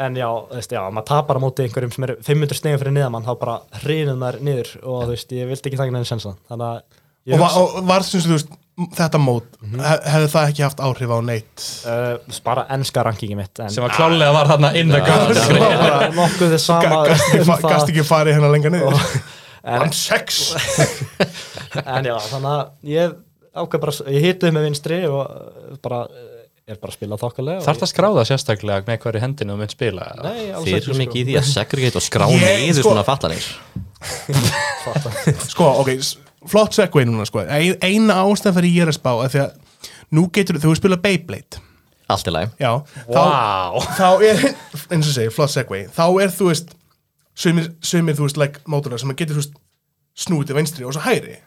[0.00, 2.94] en já, þú veist, já, maður tapar á móti einhverjum sem er 500 stegum fyrir
[2.96, 6.36] niðamann þá bara reynir maður niður og þú veist, ég vildi ekki taka henni sensa
[6.48, 6.98] þannig að
[7.30, 8.54] Og, va hugsa- og var þú veist
[8.96, 9.46] þetta mót,
[9.82, 13.84] hef, hefði það ekki haft áhrif á neitt uh, bara ennska rankingi mitt en sem
[13.84, 18.50] var klálega var þarna in the bara nokkuð þess sama ekki, um ekki farið hérna
[18.54, 18.96] lengra niður?
[19.60, 20.54] En, Hann sex.
[21.84, 23.12] En já, þannig að ég
[23.60, 26.40] ákveð bara, ég hituði með vinstri og uh, bara, uh,
[26.70, 29.74] er bara að spila þokkalega Þarf það að skráða sérstaklega með hverju hendinu þú mynd
[29.76, 30.08] spila?
[30.24, 30.98] Nei, alls ekki, eru sko.
[31.02, 33.46] mikið í því að segregate og skrá Ég, niður sko- svona fallanir
[35.50, 36.16] Sko, ok, s-
[36.48, 37.42] flott segway núna sko.
[37.44, 40.98] Ein, Eina ástæð fyrir ég er að spá er því að nú getur þú spila
[41.00, 41.60] Beyblade.
[42.10, 42.50] Allt í lagi.
[42.58, 42.72] Já,
[43.06, 43.14] Vá.
[43.14, 44.44] þá, þá er
[44.90, 45.84] eins og segi, flott segway.
[45.94, 46.72] Þá er þú veist
[47.38, 49.60] sumir, sumir þú veist, like mótorar sem að getur þú veist
[50.26, 51.38] snúið til venstri og svo hægri.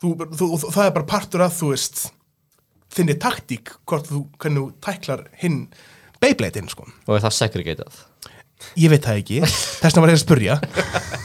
[0.00, 2.04] Þú, þú, þú, það er bara partur af þú veist
[2.90, 5.62] þinni taktík hvort þú, þú tæklar hinn
[6.20, 6.84] Beyblade-inn sko.
[7.08, 8.00] Og er það segregatað
[8.80, 9.38] ég veit það ekki,
[9.80, 10.56] þessna var ég að spurja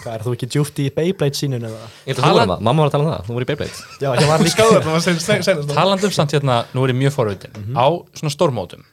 [0.06, 1.88] Hvað, er þú ekki djúpt í Beyblade sínun eða?
[2.06, 3.50] Ég held að þú voru það, mamma var að tala um það, þú voru í
[3.52, 3.86] Beyblade.
[4.02, 5.72] Já, ég var líka skáður, það var sen- sen- senast.
[5.74, 7.56] Talandum samt hérna, nú er ég mjög forvitin.
[7.74, 7.86] Á
[8.20, 8.84] svona stórmótum.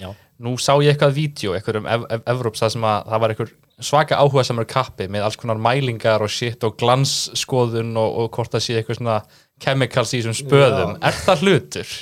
[0.00, 0.08] Já.
[0.42, 3.34] nú sá ég eitthvað vídeo, eitthvað um ev ev Evróps það sem að það var
[3.34, 3.50] eitthvað
[3.86, 8.52] svaka áhuga samar kappi með alls konar mælingar og shit og glansskoðun og, og hvort
[8.56, 9.18] það sé eitthvað svona
[9.62, 10.96] chemicals í þessum spöðum.
[11.04, 11.92] Er það hlutur?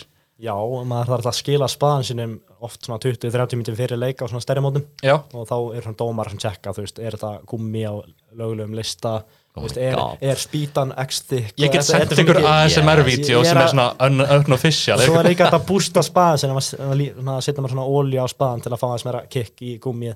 [0.41, 4.31] Já, maður þarf alltaf að skila spaðan sínum oft svona 20-30 mínutum fyrir leika á
[4.31, 4.85] svona stærri mótum.
[5.03, 7.95] Já, og þá er svona dómar sem tjekka, þú veist, er þetta gummi á
[8.37, 9.23] lögulegum lista?
[9.59, 13.57] Oh veist, er, er spýtan x þykk ég get Þetta- þetta svo ykkur ASMR-vídeó sem
[13.57, 17.61] er að- svona un unofficial Svo er líka hægt að bústa spaðan sem að setja
[17.65, 20.15] maður svona ólja á spaðan til að fá aðeins meira kikk í gummið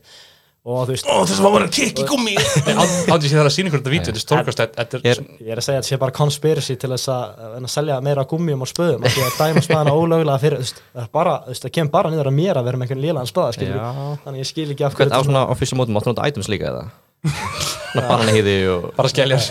[0.65, 3.71] og þú veist, þess að maður var að kikki gummi Átti ég þarf að sína
[3.71, 6.17] ykkur þetta vídeo, þetta er stórkast þetta ég er að segja að þetta sé bara
[6.17, 9.97] conspiracy til þess að, að selja meira gummjum og spöðum og því að dæma spaðana
[9.99, 12.95] ólögulega fyrir, þú veist, það er bara, það bara niður að mér að vera með
[12.97, 13.93] einhvern skilur Já.
[14.25, 16.73] þannig ég skil ekki af Hvern á svona á fyrstu mótum áttu nátt items líka
[16.73, 16.85] eða?
[17.95, 19.45] Svona bananheiði og bara skelljar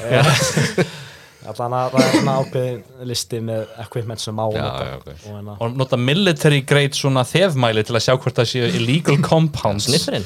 [1.43, 4.85] Þannig að það er svona ákveðin listi með equipment sem má Já, nota.
[4.87, 5.07] já, ok.
[5.11, 9.17] og hérna, og nota military grade svona þefmæli til að sjá hvort það séu illegal
[9.25, 10.23] compounds Snifferinn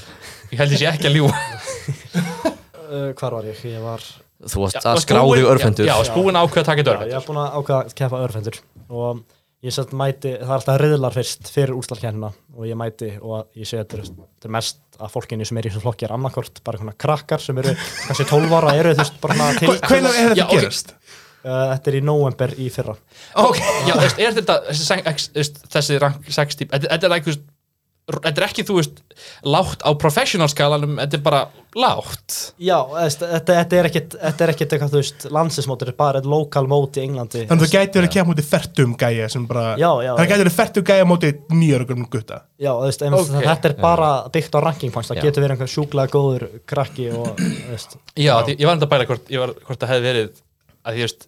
[0.52, 3.64] ég held sé ekki að ljúa uh, hvar var ég?
[3.68, 4.04] Ég var,
[4.48, 7.26] Þú varst að skráði örfendur já, já, spúin ákveð að taka já, þetta ég er
[7.28, 8.60] búin að ákveða að keppa örfendur
[8.94, 9.24] og
[9.66, 13.66] ég sett mæti, það er alltaf riðlar fyrst fyrir úrstalkennina og ég mæti og ég
[13.68, 16.62] sé þetta er- þetta er mest að fólkinu sem er í þessum flokki er annarkort
[16.66, 17.74] bara svona krakkar sem eru
[18.06, 20.54] kannski 12 ára eru þú veist bara svona til Hvenær er þetta Já, ok.
[20.62, 20.94] gerast?
[20.94, 22.96] uh, þetta er í november í fyrra.
[23.42, 27.36] Ok, já, veist, er þetta þessi, þessi rank 60 þetta þetta er ekki
[28.08, 29.00] þetta er ekki, þú veist,
[29.44, 31.42] lágt á professional skalanum, þetta er bara
[31.76, 35.96] lágt Já, veist, þetta, þetta er ekkit þetta er ekkit eitthvað, þú veist, landsinsmótur þetta
[35.96, 38.50] er bara eitt lokal mót í Englandi þannig að þú gæti verið að kemja mútið
[38.54, 40.30] fertum gæja sem bara Já, já, Það já.
[40.32, 43.24] gæti verið fertum gæja mútið nýjörgum gutta Já, þú veist, okay.
[43.28, 43.48] Ok.
[43.52, 45.26] þetta er bara byggt á ranking points, það Já.
[45.28, 48.94] getur verið einhver sjúklega góður krakki og, þú veist, já, því, ég var enda að
[48.96, 50.30] bæla hvort, ég var, hvort það hefði verið
[50.88, 51.28] að því, þú veist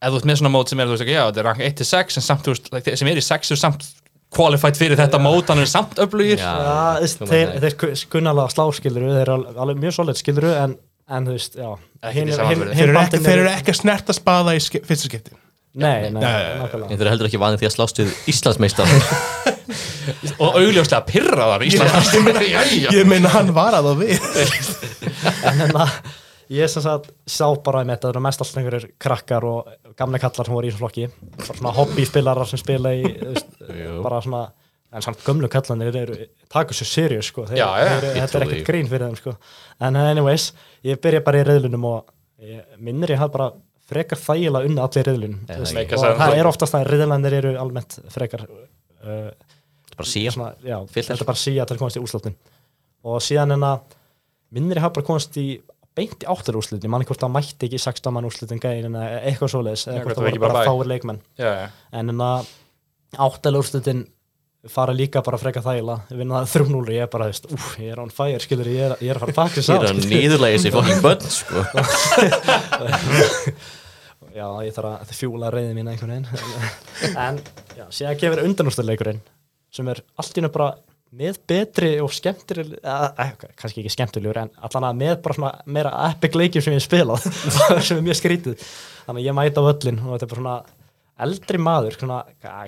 [0.00, 1.64] ef þú ert með svona mót sem er, þú veist, ekki, já, þetta er rank
[1.66, 3.88] 1-6 en samt, þú veist, sem er í 6 er samt
[4.34, 6.38] qualified fyrir þetta mót, hann er samt öflugir.
[6.38, 10.20] Ja, þeir, þeir ku- kunna alveg að slá skiluru, þeir eru alveg- alveg mjög solid
[10.20, 10.76] skiluru, en,
[11.10, 11.70] en þú veist, já.
[12.14, 15.34] Hin- hin- hin Þeir eru ekki, þeir eru ekki að snerta spaða í fyrsta skipti.
[15.80, 18.88] Nei, nei, Nei, Þeir eru heldur ekki vanið því að slást við Íslandsmeistar.
[20.42, 22.40] Og augljóslega pyrraðar Ísland
[22.90, 24.18] Ég meina hann var að það við.
[25.46, 25.92] En en að
[26.50, 30.20] ég sem sagt sá bara með þetta, það eru mest alltaf einhverjir krakkar og gamle
[30.22, 31.06] kallar sem voru í þessum flokki.
[31.36, 33.54] Bara svona hobbyspilarar sem spila í veist,
[34.02, 34.44] bara svona
[34.90, 36.16] en samt gömlu kallanir eru
[36.50, 39.34] taka svo serious sko, þeir, Já, já, þeir, þetta er ekkert grín fyrir þeim sko.
[39.86, 40.48] En anyways,
[40.86, 42.10] ég byrja bara í reyðlunum og
[42.42, 43.50] ég minnir ég hafði bara
[43.90, 48.44] frekar þægilega unni allir riðlun Eða og það er oftast að riðlandir eru almennt frekar
[48.46, 49.30] uh,
[49.96, 52.36] bara síðan svona, já, þetta er bara síða til að komast í úrslutin
[53.06, 53.96] og síðan en að
[54.54, 55.48] minnir ég hafa bara komast í
[55.98, 58.94] beint í áttur úrslutin, ég man ekki hvort það mætti ekki 16 mann úrslutin gæðin
[58.94, 61.66] eða eitthvað svoleiðis eða hvort það voru bara fáir leikmenn já, já.
[61.98, 62.50] en en að
[63.18, 64.04] áttalega úrslutin
[64.68, 67.68] fara líka bara frekar þægilega vinna það 3-0 og ég er bara, þú veist, úf,
[67.80, 69.88] ég er on fire skilur, ég er, ég er að fara að baka Ég er
[69.88, 71.64] að nýðurlega þessi fokking bönn sko.
[74.36, 76.28] já, ég þarf að fjúla reyðið mín einhvern veginn
[77.24, 77.40] en
[77.78, 79.22] já, síðan gefur undanúrsluleikurinn
[79.72, 80.74] sem er allt í hennu bara
[81.10, 85.92] með betri og skemmtileg eh, kannski ekki skemmtilegur en allan að með bara svona meira
[86.06, 87.26] epic leikjum sem ég spilað.
[87.86, 88.68] Sem er mjög skrítið.
[89.06, 90.56] Þannig að ég mæta völlin og þetta er bara svona
[91.20, 92.18] eldri maður, svona,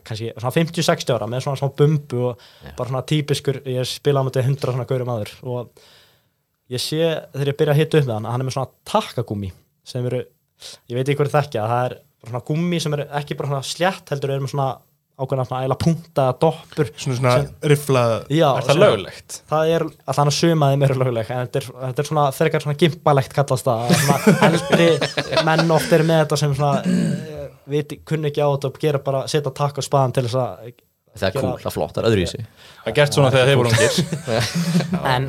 [0.05, 4.26] kannski svona 50-60 ára með svona svona bumbu og bara svona típiskur, ég spila á
[4.26, 5.33] mjög 100 svona gauri maður.
[5.48, 5.87] Og
[6.72, 7.00] ég sé
[7.33, 9.52] þegar ég byrja að hita upp með hann að hann er með svona takkagúmi
[9.88, 10.22] sem eru,
[10.90, 14.12] ég veit ekki hverju þekkja það er svona gúmi sem er ekki bara svona slétt
[14.12, 14.68] heldur er með svona
[15.20, 17.35] ákveðna æla punta doppur svona svona
[17.68, 19.37] rifla Já, Er það löglegt?
[19.51, 22.79] það er allan að sumaði meira löguleg en þetta er, þetta er svona þegar svona
[22.81, 23.83] gimpalegt kallast það.
[23.85, 27.44] Að svona eldri menn oft eru með þetta sem svona uh,
[27.75, 30.72] viti, kunni ekki á þetta og gera bara setja takk á spaðan til þess að
[31.12, 33.31] Það er cool, það er flott, það er öðru í sig Það er gert svona
[33.35, 34.46] þegar þeir voru ungir.
[35.12, 35.27] En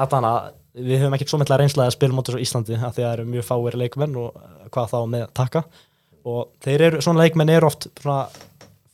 [0.00, 0.46] allan að
[0.86, 3.12] við höfum ekkert svo myndlega reynslega að spila móti svo Íslandi af því að það
[3.18, 5.62] eru mjög fáir leikmenn og eh, hvað þá með takka
[6.26, 8.26] og þeir eru, svona leikmenn eru oft svona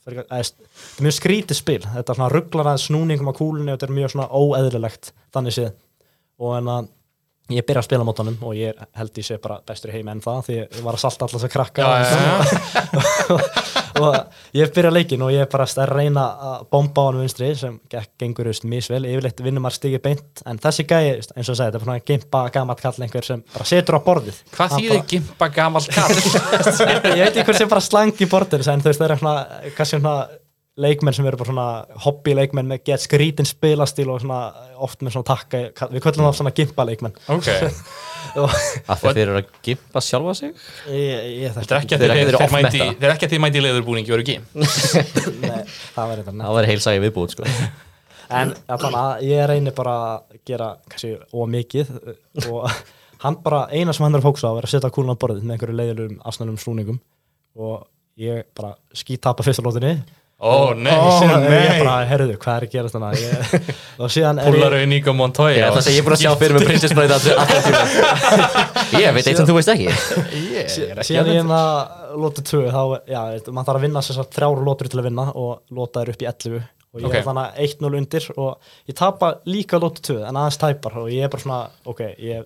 [0.07, 1.79] mjög skrítið spil.
[1.83, 5.57] Þetta er svona rugglar að snúningum á kúlunni og þetta er mjög svona óeðlilegt þannig
[5.57, 5.71] séð.
[6.43, 6.89] Og en að
[7.51, 10.13] ég byrja að spila mót honum og ég held ég sé bara bestur í heimi
[10.13, 14.15] en það því ég var að salta alltaf að krakka Já, já, og
[14.55, 17.75] ég byrja leikin og ég bara að reyna að bomba á hann vinstri sem
[18.21, 21.67] gengur just misvel, yfirleitt vinnur maður stigið beint en þessi gæi, eins og ég segi,
[21.67, 24.39] þetta er svona gimpa gamalt kall einhver sem bara setur á borðið.
[24.55, 26.15] Hvað þýðir gimpa gamall kall?
[27.19, 29.35] ég veit ekki hver sem bara slangi borðið en þú veist það er svona,
[29.77, 30.15] kannski svona
[30.79, 31.65] leikmenn sem eru bara svona
[32.05, 34.39] hobby leikmenn með gett skrítin spilastíl og svona
[34.81, 35.59] oft með svona takka,
[35.93, 37.49] við köllum það svona gimpa leikmenn ok,
[38.33, 40.53] Af því að þeir eru að gimpa sjálfa sig?
[40.89, 43.43] Ég, ég þetta er ekki að Þeir eru- þeir þeir þeir þeir ekki að þeir
[43.43, 44.47] mæti í leðurbúningi og eru gim
[45.43, 45.59] Nei,
[45.93, 47.51] það verður þetta Það var heil sægi viðbúð sko.
[48.39, 51.91] en allan að ég reynir bara að gera kannski ómikið
[52.49, 52.65] og
[53.23, 55.45] hann bara, eina sem hann er að fóksa á er að setja kúlun á borðið
[55.45, 56.97] með einhverju leiðilegum asnalum snúningum
[57.59, 57.85] og
[58.19, 59.97] ég bara skítapa fyrsta lótinni
[60.43, 61.77] Ó, nei, Ó, síðan er ég nei.
[61.85, 63.53] bara, herruðu, hvað er að gera þannig ég,
[64.03, 66.57] og síðan er Púlar ég við Nico Montoya Ég ég er búin að sjá fyrir
[66.57, 67.83] með Princess Bride alltaf tíma
[69.05, 69.87] Ég veit eitt sem þú veist ekki.
[70.53, 70.69] Ég er
[71.07, 74.65] síðan að ég er að lóta tvö þá, já, maður þarf að vinna þessar þrjára
[74.67, 76.59] lótur til að vinna og lóta þær upp í 11
[76.93, 77.15] og ég Ok.
[77.17, 80.99] er þannig að 1-0 undir og ég tapa líka lóta tvö en aðeins tæpar.
[81.01, 82.43] Og ég er bara svona, ok, ég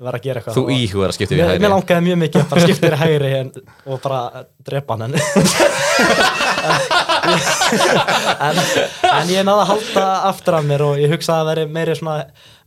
[0.00, 1.72] verð að gera eitthvað Þú íhugar að skipta við Mér, mér hægri.
[1.74, 3.50] langaði mjög mikið að bara skipta þér í hægri en,
[3.92, 4.22] og bara
[4.66, 5.14] drepa hann en,
[6.64, 8.58] en,
[9.10, 12.16] en ég náði að halda aftur af mér og ég hugsaði að veri meiri svona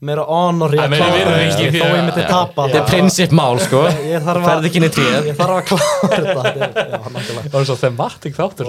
[0.08, 2.66] meira honor í að klára þetta, þó að- ég myndi tapa.
[2.68, 3.84] Þetta er prinsip mál sko.
[4.06, 5.30] Ég þarf að Ferð ekki inn í tréð.
[5.32, 6.42] ég þarf að klára þetta.
[6.78, 7.46] Já, nákvæmlega.
[7.54, 8.68] Það er svo thematic þáttur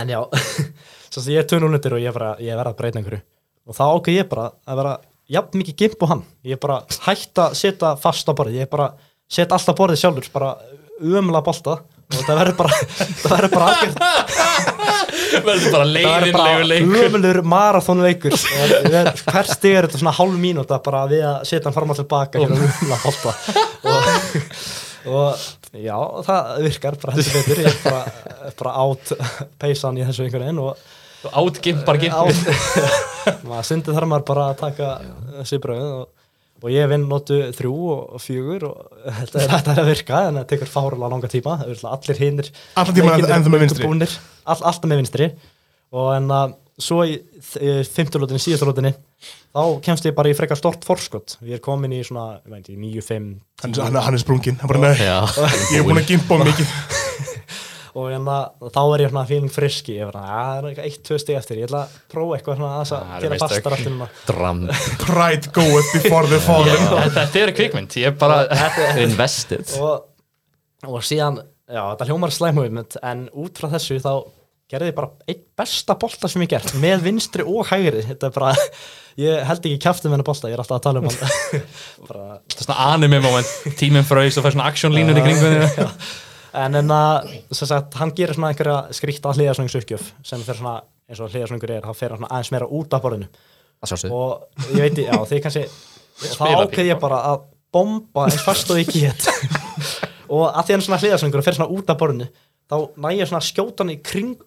[0.00, 0.20] en já,
[1.14, 3.22] svo að ég er 2-0 undir og ég, bara, ég verð að breyta einhverju.
[3.68, 4.94] Og þá ákveð ég bara að vera
[5.34, 6.22] jafn mikið gimp og hann.
[6.44, 8.62] Ég bara hætt að setja fast á borðið.
[8.64, 8.90] Ég bara
[9.28, 10.50] setja alltaf borðið sjálfur bara
[11.04, 11.78] umla bolta
[12.10, 12.72] og það verður bara
[13.22, 13.96] það verður bara algjörð
[15.74, 21.66] það verður bara marathónleikur hver stig er þetta svona hálf mínúta bara við að setja
[21.68, 23.30] hann fram og tilbaka hérna og umla bolta
[23.84, 24.00] og,
[25.14, 25.28] og
[25.74, 27.62] já, það virkar bara heldur betur.
[27.64, 28.02] Ég er bara,
[28.60, 29.14] bara átt
[29.60, 30.72] peysan í þessu einhvern veginn og
[31.24, 32.34] Átgimpar gimpi
[33.48, 34.90] maður sundið þarf maður bara að taka
[35.38, 36.02] þessi bröð og,
[36.64, 40.50] og ég vinn notu þrjú og fjögur og þetta er hægt að virka en það
[40.54, 41.58] tekur fárlega langa tíma.
[41.92, 42.50] Allir hinnir
[42.80, 43.88] ennþá með vinstri.
[44.44, 45.32] all, alltaf með vinstri.
[45.94, 47.18] Og en að svo í
[47.86, 48.90] fymtulótinni, síðastulótinni
[49.54, 52.66] þá kemst ég bara í frekar stort forskott ég er komin í svona, ég veit
[52.66, 53.28] ekki, 9-5
[53.62, 56.74] hann, hann, er sprungin hann bara, nei, ég er búin að gimpa mikið
[57.94, 60.86] og en að, þá er ég svona feeling friski ég var að það er eitthvað
[60.88, 61.60] eitt, tvö stig eftir.
[61.60, 64.62] Ég ætla að prófa eitthvað svona aðeins Það að eru gera fastar aftur núna Dram.
[65.04, 66.86] Pride goeth before the fallen.
[67.14, 68.40] Þetta er kvikmynd, ég er bara
[69.04, 69.76] Invested.
[69.84, 70.08] Og,
[70.90, 71.38] og síðan,
[71.70, 74.10] já, þetta hljómar slæmhugmynd en út frá þessu þá
[74.74, 78.02] gerði ég bara einn besta bolta sem ég gert með vinstri og hægri.
[78.10, 78.52] Þetta er bara,
[79.22, 81.64] ég held ekki kæfti með hennar bolta, ég er alltaf að tala um hann.
[82.08, 85.98] Bara, Það er svona anime moment, tíminn fröys og fær svona actionlínur í kringum þér
[86.54, 90.76] en en að, sem sagt, hann gerir svona einhverja skrýtta hliðarsvöngsuppgjöf sem fer svona,
[91.10, 93.28] eins og hliðarsvöngur er, þá fer hann aðeins meira út af borðinu.
[94.14, 95.66] Og ég veit, já, því kannski
[96.38, 99.28] þá ákveð ég bara að bomba eins fast og get.
[100.34, 102.30] Og að því hann svona hliðarsöngur og fer svona út af borðinu
[102.70, 104.38] þá næ ég svona að skjóta hann í kring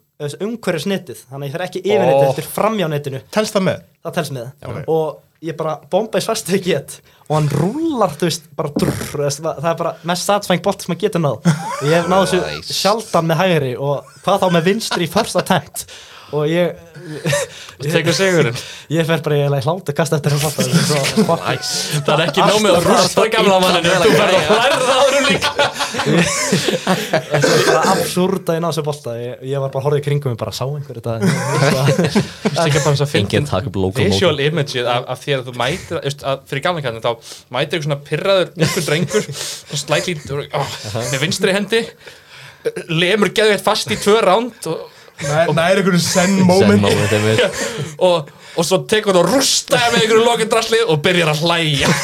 [0.42, 3.82] umhverjus netið, þannig að ég fer ekki yfir netið, eftir framjá netinu Telst það með?
[4.04, 4.80] það telst með Ok.
[4.90, 6.96] og ég bara bomba í svarstu ekki get
[7.28, 10.82] og hann rúlar, þú veist, bara drr, þú veist, það er bara mest satsfæng bolt
[10.82, 11.46] sem að geta náð
[11.86, 12.74] ég hef náð þessu Nice.
[12.80, 15.86] sjaldan með hægri og hvað þá með vinstri í first attempt
[16.36, 16.76] og ég
[17.78, 18.56] Þú tekur sigurinn.
[18.98, 20.40] Ég fer bara ég hláta kasta eftir hann.
[20.48, 25.52] Það er ekki nómið að rústa gamla manninu Þú verður að hlæra það árum líka.
[27.28, 29.14] Þetta er bara absúrd að ég náðu þessu bolta.
[29.20, 31.14] Ég, ég var bara horfið í kringum mig bara sá einhver þetta.
[32.42, 35.56] Stikka bara þess að Engin finna taka upp logo visual imageið af, því að þú
[35.62, 36.04] mætir
[36.50, 37.12] fyrir gamla kallin þá
[37.54, 39.24] mætir eitthvað svona pirraður einhver drengur
[40.58, 41.82] oh, með vinstri hendi
[42.90, 46.84] lemur geðveitt fast í tvö ránd og, Nær, nær einhverju zen Zen moment.
[48.08, 51.88] og, og svo tekur það og rústaði með einhverju lokindrasli og byrjar að hlæja.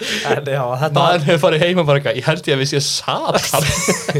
[0.00, 0.62] En já,
[0.94, 3.66] maður hefur farið heim og bara ég held ég að við séu satan.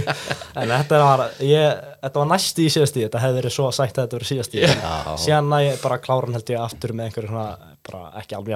[0.61, 3.99] En þetta var, ég, þetta var næst í síðast í, þetta hefði verið svo sætt
[3.99, 4.59] að þetta verið síðast í.
[5.25, 7.49] Síðan að ég bara klára hann held ég aftur með einhverju svona,
[7.87, 8.55] bara ekki alveg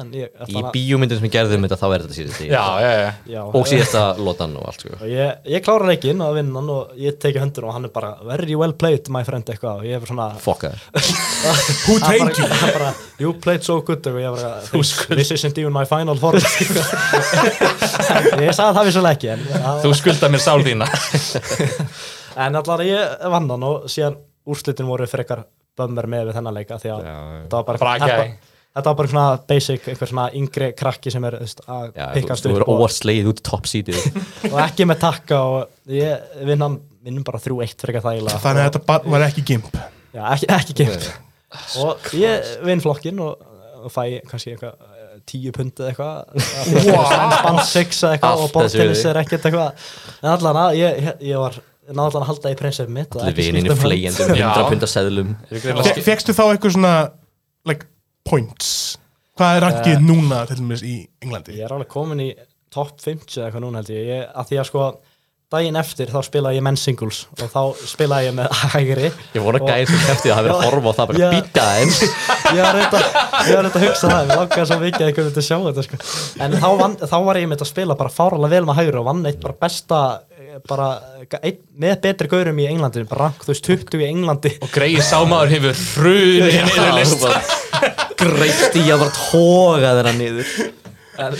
[0.00, 3.10] en ég, Í bíómyndin sem við gerðum þetta þá er þetta síðast já, já, já.
[3.34, 4.92] Já, Og síðasta lotan og allt sko.
[5.00, 7.92] Og ég, ég klára leikinn og vinn hann og ég teki höndun og hann er
[7.94, 10.78] bara very well played my friend eitthvað og ég er svona þér
[11.86, 12.46] Who trained you?
[12.60, 12.90] hann bara,
[13.22, 16.40] you played so good og ég bara, this, this isn't even my final form
[18.40, 19.44] ég sagði það vissulega ekki en,
[19.84, 20.88] þú skulda mér sál þína
[22.46, 24.18] en allar ég vann hann og síðan
[24.50, 25.44] úrslitin voru frekar
[25.78, 29.12] bömmar með við þennan leika því að þetta var bara, Bara þetta, þetta var bara
[29.12, 32.76] svona basic, einhver svona yngri krakki sem er veist, að þú pikkast þú verður og,
[32.76, 34.06] óvart slegið út í top seatið
[34.52, 38.40] og ekki með takka og ég vinn hann vinnum bara 3-1 frekar þægilega.
[38.42, 39.70] Þannig að þetta var ekki gimp.
[40.10, 41.10] Já, ekki, ekki gift
[41.80, 43.40] og ég vinn flokkin og,
[43.80, 46.44] og fæ kannski eitthvað eh, tíu pund eða eitthvað.
[47.40, 49.08] Spann 6 eða eitthvað og þessu.
[49.10, 49.88] er ekkert eitthvað.
[50.20, 51.58] En allan að ég, ég, ég var
[51.96, 53.74] náði allan að halda í prinsip mitt og Allir skipta
[54.28, 54.46] um Já.
[54.50, 56.94] 100 pundar seðlum Eru greinilega Fe- Fékkstu þá eitthvað svona
[57.70, 57.86] like,
[58.28, 58.72] points?
[59.40, 61.56] Hvað er rankið núna til dæmis í Englandi?
[61.58, 62.32] ég er alveg komin í
[62.70, 64.90] top 50 eða eitthvað núna held ég, ég að því að sko
[65.50, 69.58] daginn eftir þá spilaði ég menn singles og þá spilaði ég með hægri Ég vona
[69.58, 71.90] Og- gæðir sem kæfti að hafa verið að horfa á það bara býta þeim
[72.54, 75.48] ég var ég reynda að hugsa það, ég langaði svo mikið að einhvern veginn að
[75.48, 75.98] sjá þetta sko.
[76.46, 79.08] en þá, vann, þá var ég með að spila bara fáralega vel með hægri og
[79.10, 80.29] vann eitt bara besta eh,
[80.68, 80.88] bara
[81.80, 84.52] með betri gaurum í Englandi bara rank þú veist 20 í Englandi.
[84.64, 87.34] Og greið sámaður hefur hrunið niður lista.
[88.20, 90.50] Greitt í að bara tóga þeirra niður.
[91.20, 91.36] En,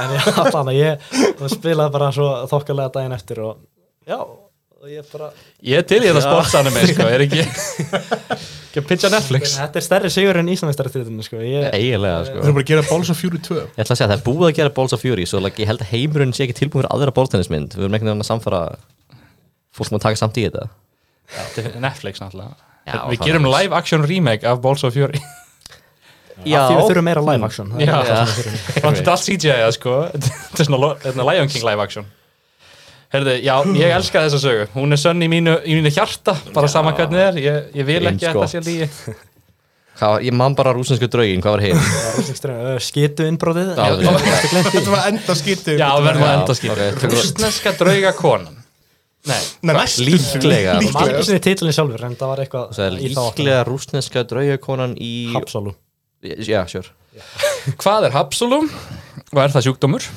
[0.00, 3.62] en já, þannig að ég spilaði bara svo þokkalega daginn eftir og
[4.08, 5.30] já, og ég bara
[5.64, 7.44] ég er til í þetta sportsanum sko, er ekki
[8.74, 9.52] ekki að pitcha Netflix.
[9.60, 11.38] Þetta er stærri sigur en Íslandsmeistaratitlinum sko.
[11.44, 14.00] ég, Eiginlega Við sko erum bara að gera Balls of Fury 2 Ég ætla að
[14.00, 15.92] segja að það er búið að gera Balls of Fury svo like, ég held að
[15.92, 18.62] heimurinn sé ekki tilbúin fyrir aðra bóltennismynd við erum ekki nefnilega að samfara
[19.74, 20.66] fólk sem að taka samt í þetta.
[21.62, 22.58] Er Netflix náttúrulega.
[22.84, 25.22] Já, við gerum er- live action remake af Balls of Fury.
[26.44, 27.70] Já, því við þurfum meira live action.
[27.70, 27.94] Það er Já.
[27.94, 28.60] það sem við þurfum.
[28.74, 29.92] þetta er allt CGI -að, sko.
[30.50, 32.08] Þetta er svona er Lion King live action
[33.14, 34.64] Herðu, já, ég elska þessa sögu.
[34.74, 37.86] Hún er sönn í mínu, í mínu hjarta bara saman hvernig það er, ég, ég
[37.88, 38.88] vil ekki að Eins þetta sé lígi
[39.94, 41.62] Hvað Ég man bara rúsinsku draugin, hvað var?
[42.18, 44.10] Rússnesk- skitu innbróðið Já, já.
[44.18, 44.62] Því?
[44.74, 48.56] Þetta var enda skýttu Já, verðum að enda ok, skýta tökum- Rústneska drauga konan
[49.24, 50.74] Nei, Nei, næstu Líklega.
[50.84, 53.22] Ég man ekki sinni titlinn sjálfur en það var eitthvað Það er í þá áttina.
[53.38, 55.72] líklega rúsneska draugakonan í Hapsalú
[56.24, 56.90] Já, sure.
[57.80, 58.66] Hvað er Hapsulum
[59.30, 60.10] og er það sjúkdómur?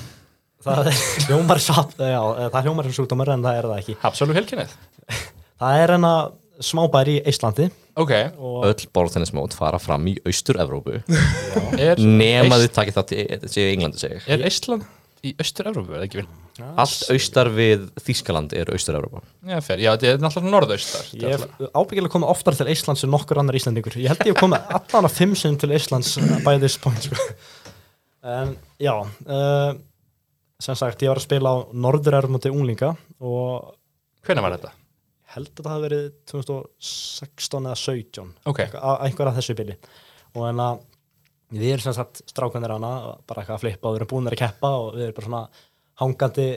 [0.65, 3.81] Það er hljómar satt, já, eh, það er hljómar sem sjúkdómur en það er það
[3.83, 3.97] ekki.
[4.01, 4.75] Hapsulu helkinnið
[5.57, 6.13] Það er enna
[6.63, 10.99] smábær í Íslandi Ok, og Öll borðtennismót fara fram í Austur-Evrópu
[11.87, 14.85] er, Nema þið takið það til til Englandi segi er Ísland
[15.25, 16.27] í Östur-Evrópu eða ekki vil?
[16.77, 21.69] Allt austar við Þískaland er Austur-Evrópa Já, fer, já, þetta er náttúrulega norðaustar ég hef
[21.73, 23.97] ábyggilega komið oftar til Íslands en nokkur annar Íslandingur.
[24.01, 26.15] Ég held ég hef komið allan að fimm sinum til Íslands
[26.45, 27.09] by this point.
[28.27, 29.77] En já, uh,
[30.63, 33.73] sem sagt, ég var að spila á Norðurærið mútið unglinga og
[34.25, 34.73] Hvenær var þetta?
[35.37, 39.75] held að það hafi verið 2016 eða 17 Ok, að einhver af þessu bili.
[40.37, 40.79] Og en að
[41.53, 42.91] við erum sem sagt strákanir hana
[43.27, 45.43] bara eitthvað að flippa og við erum búin að keppa og við erum bara svona
[46.01, 46.47] hangandi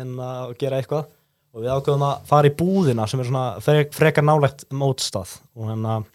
[0.00, 1.12] en að gera eitthvað.
[1.54, 5.36] Og við ákveðum að fara í búðina sem er svona frek, frekar nálægt mótstað.
[5.54, 6.08] Og að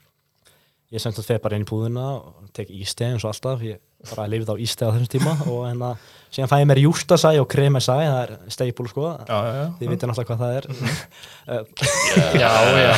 [0.92, 3.64] ég sem sagt feð bara inn í búðina og tek ísteg eins og alltaf.
[3.64, 7.32] Ég bara lifið á ísteg á þessum tíma og að síðan fæ ég mér jústasæ
[7.42, 9.12] og kremesæ það er steipul sko.
[9.28, 9.66] Já, já, já.
[9.80, 10.66] Þið veitir náttúrulega hvað það er.
[12.40, 12.92] Já, já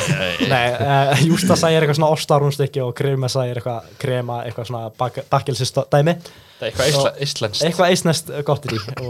[0.51, 5.21] Nei, uh, jústasæ er eitthvað svona ostarúnstykki og kremesæ er eitthvað krema, eitthvað svona bak
[5.31, 6.17] bakkelsis dæmi
[6.59, 8.81] Það er eitthvað íslenskt eitthvað eisnest gott í því.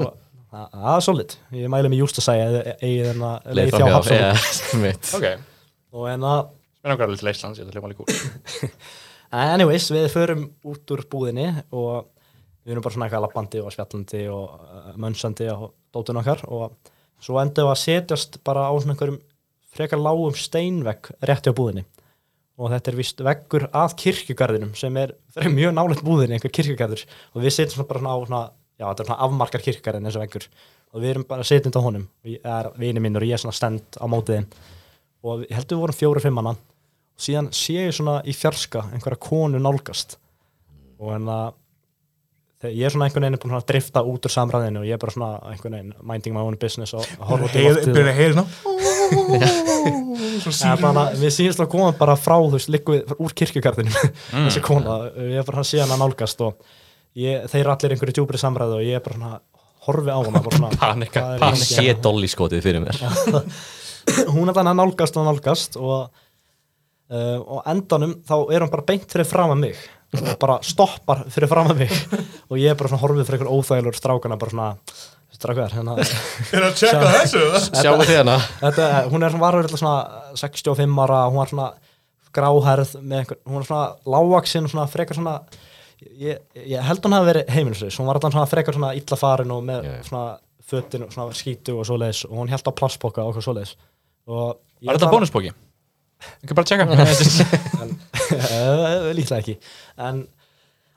[0.51, 3.77] Og það er solid, ég mæli mig júst að segja eigið þennan Leið leið hjá
[3.79, 5.11] framhjá, Hafsson já, mitt.
[5.17, 5.27] Ok,
[5.95, 6.25] og að
[6.81, 8.69] mér alveg til Íslands, ég ætla að hljóma líka
[9.31, 12.09] anyways, við förum út úr búðinni og
[12.65, 15.57] við erum bara svona eitthvað lappandi og spjallandi og uh, mönsandi á
[15.95, 16.75] dótun okkar og
[17.21, 19.21] svo endum við að setjast bara á svona einhverjum
[19.71, 21.85] frekar lágum steinvegg rétti á búðinni.
[22.61, 25.15] Og þetta er vist veggur að kirkjugarðinum sem er,
[25.59, 27.05] mjög nálega búðinni einhver kirkjugarður.
[27.33, 28.41] Og við setjum svona bara svona á svona,
[28.77, 30.49] já þetta er svona afmarkar kirkjugarðin eins og veggur.
[30.91, 32.05] Og við erum bara setjandi á honum.
[32.27, 34.49] Við er vini minn og ég er svona stend á mótiðin
[35.21, 36.55] og ég heldur við vorum fjóri fimm manna
[37.15, 40.17] og síðan sé ég svona í fjarska einhverja konu nálgast.
[41.01, 41.57] Og en að
[42.69, 45.13] ég er svona einhvern veginn búin að drifta út úr samræðinu og ég er bara
[45.15, 48.43] svona einhvern veginn minding my own business og horfa út í loftið Byrja að heyra
[50.41, 54.61] Svo Ja, bara, við síðast að koma bara frá þú veist, við úr kirkjugarðinu þessi
[54.65, 56.61] kona, ég er bara hann síðan að nálgast og
[57.17, 59.41] ég, þeir eru allir einhverju djúbri samræðu og ég er bara svona
[59.87, 62.99] horfi á hana bara svona, Panika, er Ég sé dolly skotið fyrir mér.
[64.33, 66.23] Hún er þannig að nálgast og nálgast og,
[67.11, 69.81] uh, og endanum þá er hún bara beint fyrir fram að mig
[70.11, 71.91] og bara stoppar fyrir fram að mig.
[72.51, 74.65] Og ég er bara svona horfið fyrir einhver óþægilegur strákana bara svona,
[75.31, 75.93] strákar hérna.
[76.51, 77.43] Er að tjekka þessu
[77.79, 81.69] Sjáu þið hana Þetta, hún er var örugglega svona 65 ára, hún var svona
[82.35, 85.37] gráherð með einhver, hún var svona lágvaxin svona frekar svona
[86.19, 89.55] ég, ég held hún hafi verið heimilisleis hún var alltaf svona frekar svona illa farin
[89.55, 89.97] og með já.
[90.11, 90.27] svona
[90.71, 92.25] fötin og svona skítu og svoleiðis.
[92.29, 93.75] Og hún held á plasspoka og okkur svoleiðis.
[94.27, 95.53] Og ég Var þetta ætla-
[96.21, 96.37] bónusbóki?
[96.43, 96.85] Ekki bara að tjekka
[98.31, 99.57] Eh, líklega ekki.
[99.99, 100.21] En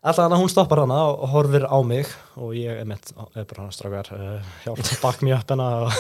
[0.05, 2.07] alltaf hann hún stoppar hana og horfir á mig
[2.37, 5.93] og ég er mitt bara hann strákar uh, hjálp, bakk mér upp hana og,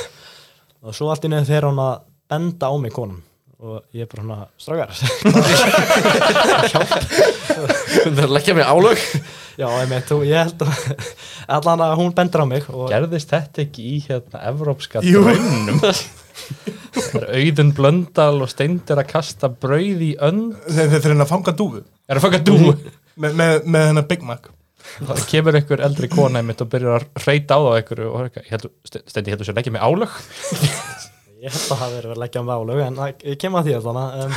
[0.84, 1.94] og svo allt í nefn þegar hún að
[2.30, 3.22] benda á mig konum
[3.64, 4.90] og ég er bara hann strákar.
[8.04, 8.98] Það er að leggja mig álög
[9.58, 10.72] já, ég og ég held að
[11.56, 15.24] allan að hún bendur á mig og Gerðist þetta ekki í hérna evrópska Jú.
[16.94, 20.54] Það er auðun blöndal og steindir að kasta brauð í önd.
[20.68, 21.82] Þeir þeir eru að fanga dúfu.
[22.08, 22.74] Er að faka dúu?
[23.20, 24.50] með, með, með hennar Big Mac.
[24.94, 28.50] Það kemur einhver eldri kona einmitt og byrjar að reyta á það einhverju og ég
[28.52, 30.12] heldur, steindi, ég heldur sér leggja mig álög
[31.44, 33.76] ég held að það verið að leggja um válug en það, ég kem að því
[33.78, 34.36] allan um,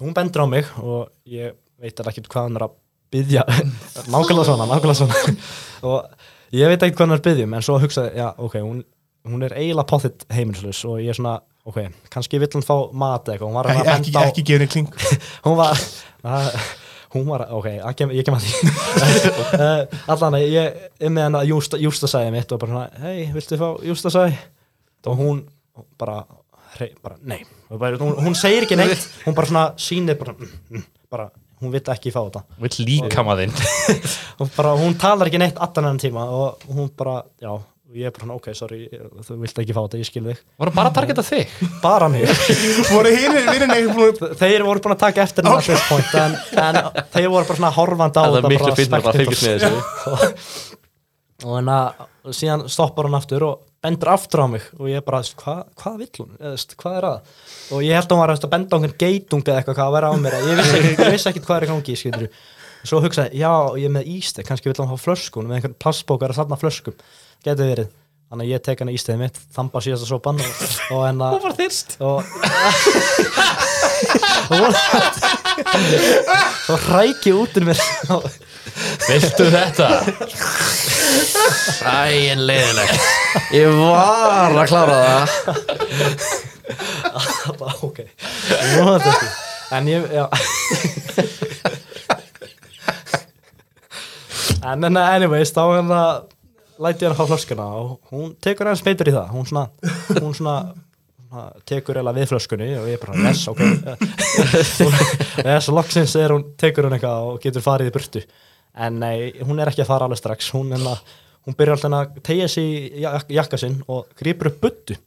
[0.00, 2.74] hún bendur á mig og ég veit alveg ekki hvað hann er að
[3.14, 3.44] byggja
[4.14, 5.36] nákvæmlega svona, nákvæmlega svona.
[5.92, 8.80] Og ég veit ekki hvað hann er að byggja en svo hugsaði, já, ok, hún,
[9.28, 11.80] hún er eiginlega pottitt heimilslus og ég er svona ok,
[12.12, 14.58] kannski vill hann fá mat eða eitthvað hún var að Ekki, benda á ekki gefa
[14.58, 14.88] henni kling.
[15.46, 15.84] hún var
[17.14, 18.70] hún var, ok, kem, ég kem að því.
[19.54, 23.28] Uh, allan að ég er með hann að jústa, jústasæði mitt og bara svona, hei,
[23.34, 24.34] viltu fá jústasæði
[25.10, 25.44] og hún
[26.00, 26.18] bara,
[26.80, 27.40] hei, bara nei.
[27.70, 31.28] Bara, hún, hún segir ekki neitt, hún bara svona sýnir bara, mm, mm, bara
[31.62, 32.42] hún vill ekki fá þetta.
[32.64, 33.24] Vill líka
[34.56, 37.54] bara, hún talar ekki neitt allan enn tíma og hún bara, já
[37.94, 38.80] og ég er bara svona, ok, sorry,
[39.22, 40.40] þú vilt ekki fá þetta, ég skil þig.
[40.58, 41.52] Voru bara að targeta þig?
[41.84, 42.24] bara mig.
[42.94, 45.84] Voru hinir vinninni ekki búin að þeir voru búin að taka eftir hennar okay.
[45.86, 46.34] point en,
[46.64, 46.80] en
[47.14, 49.62] þeir voru bara svona horfandi á Það er þetta miklu bara finnur að fylgjast með
[49.68, 50.74] þessu.
[51.44, 55.20] og en að síðan stoppar hann aftur og bendur aftur á mig og ég bara,
[55.20, 56.34] hvað hva vill hún?
[56.38, 58.98] Eða, veist, hvað er það og ég held að hún var að benda á einhvern
[59.02, 60.36] geitung eða eitthvað hvað að vera á mér?
[60.40, 62.30] Ég vissi, ekki- ég vissi ekkert hvað er í gangi skilur.
[62.84, 66.32] svo hugsaði, já ég er með ístek kannski vill hann fá flöskun með einhvern plastbókar
[66.32, 66.96] að þarna flöskum,
[67.44, 67.88] getur verið.
[68.30, 70.46] Þannig að ég tek hann í ístegið mitt, þamba síðasta sopan og,
[70.96, 71.88] og en að var þyrst.
[72.02, 72.24] og
[74.54, 74.74] og
[76.64, 77.80] svo hræki út úr mér.
[79.04, 79.88] Viltu þetta?
[81.84, 83.02] Æ, en leiðilegt
[83.54, 85.24] Ég var að klára það.
[87.60, 87.98] Bara ok.
[89.74, 90.00] En ég
[94.64, 96.00] en en anyways þá hérna
[96.82, 99.30] læti hann fá flöskuna og hún tekur hans beitur í það.
[99.34, 99.68] Hún svona,
[100.20, 100.56] hún svona
[101.68, 103.62] tekur eða við flöskunni og ég bara yes, ok.
[105.44, 108.24] Yes, loksins er hún, tekur hún eitthvað og getur farið í burtu.
[108.74, 110.50] En nei, hún er ekki að fara alveg strax.
[110.54, 110.96] Hún, enna,
[111.46, 112.66] hún byrjar alltaf að tegja í
[113.04, 114.98] jak jakka sinn og grýpur upp buttu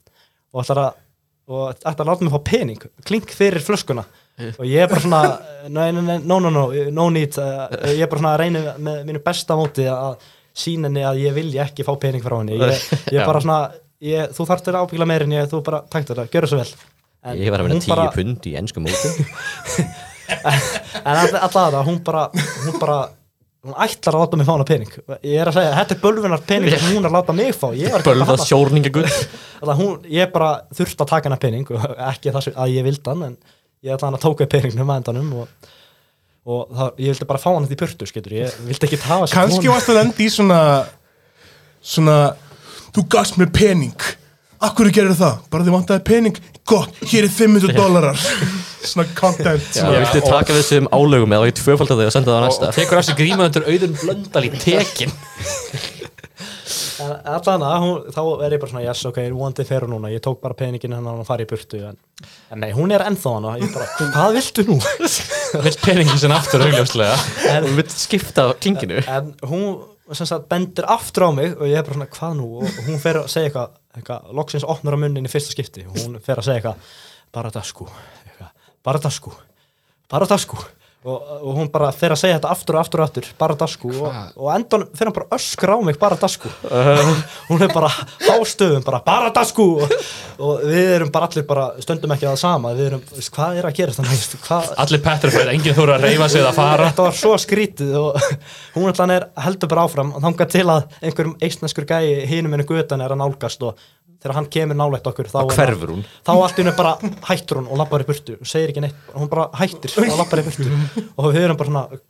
[0.54, 1.04] og ætlar að
[1.48, 4.04] að láta mig fá pening, klink fyrir flöskuna.
[4.60, 5.22] Og ég er bara svona
[5.72, 5.86] no,
[6.20, 9.88] no, no, no need uh, ég er bara svona að reyna með mínu besta móti
[9.90, 10.20] að
[10.58, 13.60] sína henni að ég vilja ekki fá pening frá henni, ég, ég bara svona
[14.04, 16.62] ég, þú þarft þér ábyggla meir en ég, þú bara takt þetta, gjör það svo
[16.62, 16.94] vel.
[17.28, 19.14] En Ég var að vinna tíu bara- pund í ennsku móti.
[20.28, 22.96] En allavega það, hún bara hún bara,
[23.64, 24.90] hún ætlar að láta mig fá hana pening.
[25.24, 27.70] Ég er að segja, þetta er bölvunar pening hún er að láta mig fá,
[28.28, 29.08] hana sjórningagull
[30.18, 31.72] ég bara þurfti að taka hana pening
[32.10, 33.38] ekki það að ég vildi hann en
[33.88, 35.72] ég ætla hann að tóka upp peningnum að endanum og,
[36.48, 39.26] og það, ég vildi bara fá hann þetta í burtu skilur, ég vildi ekki hafa
[39.26, 39.74] þessi kannski konu.
[39.76, 40.60] varst að lenda í svona
[41.84, 42.16] svona
[42.96, 44.08] þú gafst mér pening
[44.58, 45.36] Akkur gerir það?
[45.54, 46.38] Bara þið vantaði pening
[46.68, 50.00] Gott, hér er 500 dólarar Svona content Já, svona.
[50.02, 52.70] viltu taka við þessum álögum eða ekki tvöfald að þau og senda það á næsta
[52.72, 55.14] og tekur af sig grímaðundur auðun blöndal í tekin
[57.04, 60.24] En að hún, þá er ég bara svona yes, ok, vonandi fer hún núna, ég
[60.24, 61.98] tók bara peningin hann og fari í burtu en,
[62.54, 64.78] en nei, hún er ennþá hann og ég bara, hvað viltu nú?
[65.68, 67.18] vill peningin sinna aftur augljóslega.
[67.68, 69.02] Þú vilt skipta klinginu.
[69.06, 72.52] En hún sem sagt bendir aftur á mig og ég er bara svona, hvað nú?
[72.62, 75.86] og hún fer að segja eitthvað, eitthvað loksins opnar á munnin í fyrsta skipti.
[75.90, 76.96] Og hún fer að segja eitthvað,
[77.36, 78.56] bara dasku eitthvað,
[78.88, 79.36] bara dasku
[80.08, 80.58] bara dasku
[81.06, 83.92] og, og hún bara fer að segja þetta aftur og aftur og aftur bara dasku.
[83.94, 86.50] Og, og endan fer hann bara að öskra á mig bara dasku.
[87.50, 89.68] Hún er bara á stöðum bara bara dasku!
[89.86, 89.94] Og,
[90.42, 92.74] og við erum bara allir bara stöndum ekki að það sama.
[92.78, 93.04] Við erum,
[93.38, 96.90] hvað er að gera þannig hvað allir petrified, enginn þóra að reyfa sig eða fara.
[96.90, 98.20] Þetta var svo skrítið og
[98.78, 103.06] hún er heldur bara áfram og þangað til að einhverjum eistneskur gæi hinum henni gutan
[103.06, 103.80] er að nálgast og
[104.18, 106.06] þegar hann kemur nálægt okkur þá, er hverfur hún.
[106.26, 106.94] þá allt í henni bara
[107.30, 108.38] hættur hún og lappar í burtu.
[108.42, 110.70] Og segir ekki neitt hún bara hættir og lappar í burtu.
[111.18, 112.02] Og við erum bara svona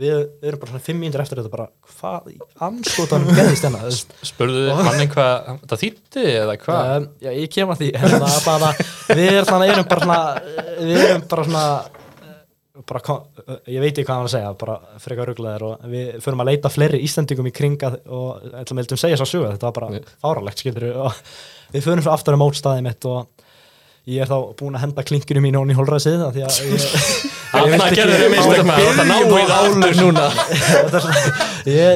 [0.00, 2.36] við, við erum bara svona fimm mínútur eftir þetta bara hvað í
[2.66, 3.94] anskotanum gerðist hérna?
[4.30, 6.92] Spurðu mannin hvað það þýtti eða hvað?
[6.96, 7.90] Um, já, ég kem að því.
[8.00, 8.70] Er bara,
[9.10, 10.20] við erum, bara svona
[10.80, 11.66] við erum bara svona
[12.88, 16.42] bara, eh, ég veit ekki hvað hann að segja bara frekar ruglaðir og við förum
[16.44, 20.02] að leita fleiri Íslandingum í kringa og ætlum vildum segja svo sögu, þetta var bara
[20.22, 21.20] fáralegt skilur og
[21.74, 23.46] við förum svo aftur á mótstaðið mitt og
[24.10, 26.80] ég er þá búin að henda klinkinu mínu hún í hólræðsið því að ég,
[30.90, 31.00] Þetta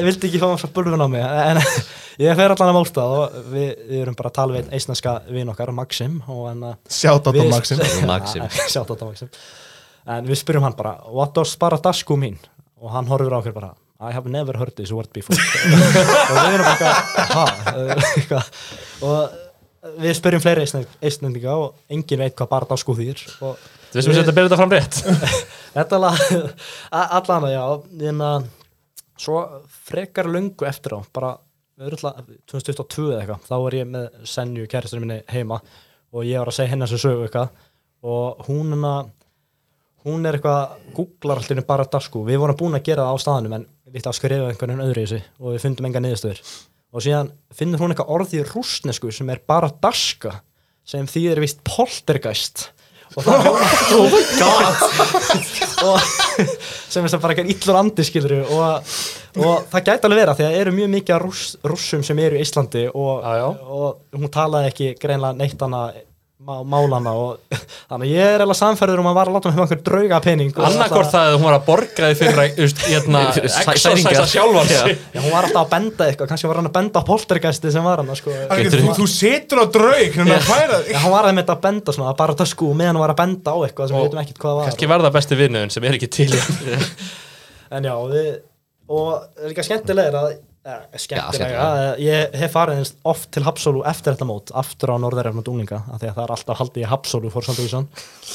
[0.05, 1.61] vildi ekki fá svo bulvun á mig en
[2.25, 5.15] ég fer allan að málstað og við, við erum bara að tala við einn eisneska
[5.31, 7.81] vin okkar, Maxim að Sjátt á Maxim.
[8.07, 8.49] Maxim.
[8.67, 9.31] Sjátt á þetta Maxim
[10.05, 12.37] En við spyrjum hann bara What does Baradasku mean?
[12.81, 15.37] Og hann horfir á okkur bara I have never heard this word before
[16.29, 17.45] Og við erum bara?
[17.95, 18.49] Eitthvað.
[19.05, 23.53] Og við spyrjum fleiri eistnendinga og enginn veit hvað Baradasku þýr þú
[23.95, 24.99] veist mér að byrja þetta fram rétt
[25.77, 26.23] Þetta lag
[26.91, 27.65] Allan að já
[28.11, 28.47] En að
[29.15, 29.41] Svo
[29.87, 31.35] frekar löngu eftir á Bara
[31.79, 35.61] örugglega 2022 eða eitthvað Þá var ég með Senju kæristurinn minni heima
[36.11, 37.53] Og ég var að segja henni þessu sögu eitthvað
[38.05, 39.13] Og hún er að
[40.05, 43.57] Hún er eitthvað Googlar alltaf bara dasku Við vorum búin að gera það á staðanum
[43.57, 46.41] En líkt að skrifa einhvern veginn öðru í þessu Og við fundum enga niðurstöður.
[46.95, 50.39] Og síðan finnur hún eitthvað orð í rústnesku Sem er bara daska
[50.85, 52.67] Sem þýðir vist poltergeist.
[53.15, 53.47] Og það
[53.97, 54.83] oh my god.
[55.89, 56.09] Og
[56.95, 58.91] sem er bara eitthvað illur andi skilur og,
[59.41, 62.37] og það gæti alveg vera því að eru mjög mikið af rúss, rússum sem eru
[62.37, 65.81] í Íslandi og, og hún talaði ekki greinlega neitt hana
[66.45, 67.57] má, málana og
[67.89, 70.19] þannig að ég er eða samferður um að var að láta mig hafa einhver drauga
[70.21, 73.21] pening og annarkort það að hún var að borga þið fyrir að hérna,
[73.83, 74.29] særingar.
[74.29, 74.79] sjálfan Já.
[74.83, 77.73] sig Já, hún var alltaf að benda eitthvað, kannski var hann að benda á poltergæsti
[77.73, 78.37] sem var hann sko.
[78.75, 80.49] Þú, þú setur á draug að
[80.93, 83.57] hann var að með að benda svona, bara sko meðan hann var að benda á
[83.65, 86.11] eitthvað sem Og við veitum ekkert hvað var kannski verða besti vinnuðin sem er ekki
[86.13, 86.29] til
[87.75, 88.27] En já, við,
[88.93, 90.43] og það er líka skemmtilega að eh,
[90.97, 95.51] skemmtilega, að ég hef farið eins oft til Hapsólu eftir þetta mót aftur á Norðurerfnut
[95.51, 97.87] unglinga, af því að það er alltaf haldið í Hapsólu fór samt Ísson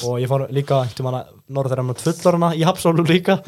[0.07, 1.19] og ég fór líka að
[1.51, 3.41] Norðurerfnut fullorna í Hapsólu líka.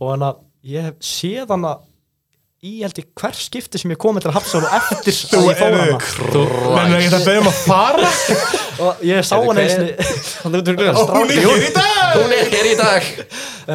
[0.00, 0.40] Og þannig að
[0.72, 1.76] ég hef séð hana
[2.62, 5.96] í held ég hver skipti sem ég komið til Hapsólu eftir að ég fór hana.
[6.76, 8.10] Menn ekki það beðum að fara.
[8.84, 9.74] Og ég sá hana eins
[11.02, 12.12] Og hún er hér í dag!
[12.20, 13.08] Hún er hér í dag.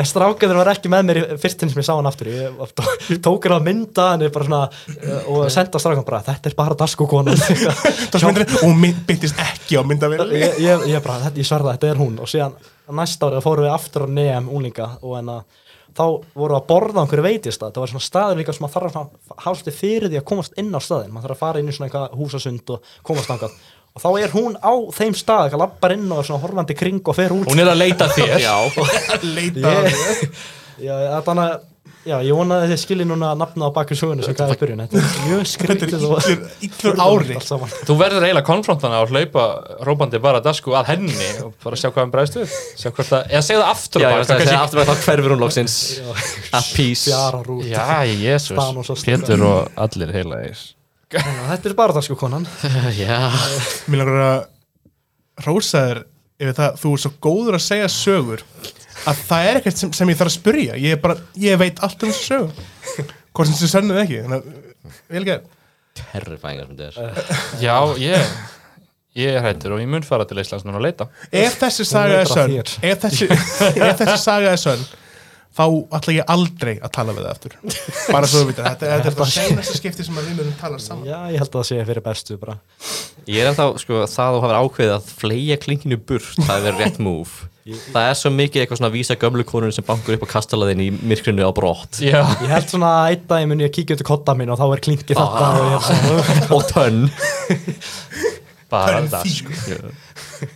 [0.07, 2.31] Strákaður var ekki með mér í fyrstin sem ég sá hann aftur.
[2.31, 2.63] Ég
[3.11, 4.07] ég tók hann að mynda
[4.47, 9.75] svona, uh, og senda strákan bara þetta er bara daskokona Og hún mynd- byttist ekki
[9.75, 11.03] á myndavél ég, ég, ég
[11.43, 12.15] ég sverða, þetta er hún.
[12.23, 12.55] Og síðan
[12.95, 15.65] næsta árið fórum við aftur á nefn úlinga og en að
[15.97, 16.05] þá
[16.37, 19.41] voru að borða á einhverju veitist það var svona staður líka sem maður þarf að
[19.45, 21.75] hafa svolítið fyrir því að komast inn á staðin maður þarf að fara inn í
[21.77, 23.57] svona eitthvað húsasund og komast þangað.
[23.97, 27.01] Og þá er hún á þeim stað eitthvað lappar inn og er svona horfandi kring
[27.01, 27.47] og fer út.
[27.49, 28.35] Hún er að leita þér.
[28.45, 28.55] Já,
[29.25, 29.73] Leita
[30.77, 31.55] ég, já, þannig að
[32.07, 35.01] já, ég vona að þið skilji núna nafna á bakur sögunu sem gæði byrjun þetta
[35.01, 37.37] er mjög Þetta skrítið er illur ári
[37.87, 39.45] þú verður eiginlega konfrontana og hlaupa
[39.87, 42.55] rópandi bara dasku að henni og bara sjá hvað hann bregðst við.
[42.79, 45.45] Sjá hvort það, eða segja það aftur á að aftur með þá hverfur hún
[46.73, 47.05] peace.
[47.11, 47.67] Fjarar út.
[47.67, 47.85] Já,
[49.03, 49.05] Stefán.
[49.07, 50.41] Pétur og allir heila
[51.15, 52.45] að þetta er bara það sko konan.
[52.99, 53.19] Já,
[53.87, 56.01] Mér langar að rósa þér
[56.37, 58.43] yfir það, þú er svo góður að segja sögur
[59.07, 60.75] að það er ekkert sem, sem ég þarf að spyrja.
[60.81, 64.19] Ég, er bara, ég veit allt um þessu sögum hvort sem þessu sönnuð ekki.
[65.27, 65.49] Gert.
[65.97, 68.31] Terrifæingar sem þetta er Já, ég
[69.17, 71.09] ég er hættur og ég mun fara til Íslands núna að leita.
[71.45, 74.83] Ef þessi saga er sönn ef þessi, ef þessi saga er sönn
[75.57, 75.65] þá
[75.97, 77.57] ætla ég aldrei að tala við það aftur.
[78.13, 81.09] Bara svo við vita, þetta, þetta er það senasta skipti sem við munum tala saman.
[81.09, 82.57] Já, ég held að það sé fyrir bestu bara.
[83.27, 86.83] Ég er ennþá, sko, það þú hafur ákveðið að fleia klinginu burt, það er verið
[86.85, 87.49] rétt move.
[87.67, 90.83] Það er svo mikið eitthvað svona að vísa gömlu konun sem bankur upp á kastalaðin
[90.85, 91.99] í myrkrinu á brott.
[91.99, 94.53] Já, Ég held svona að einn dag mun ég að kíkja út í kotta minn
[94.53, 97.01] og þá er klinkið þetta og og tönn.
[98.71, 100.55] Bara Tönn það sko.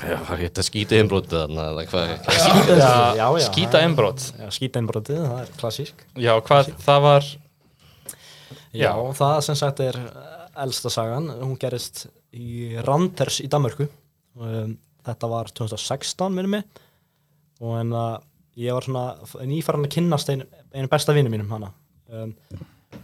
[0.00, 3.46] Já, hvað getur skítið innbrotið þarna eða hvað já, já.
[3.46, 6.04] Skýta einbrot Já, skýta einbrotið, það er klassísk.
[6.16, 7.28] Já, hvað, það var
[8.70, 8.92] Já, Já.
[9.18, 9.98] það sem sagt er
[10.60, 12.04] elsta sagan, hún gerist
[12.36, 13.88] í Randers í Danmörku.
[14.38, 14.76] Um,
[15.06, 16.82] þetta var 2016 minnum mig.
[17.60, 18.22] Og en að
[18.60, 21.72] ég var svona nýfæran að kynnast einu, einu besta vinnu mínum hana.
[22.10, 22.34] Um,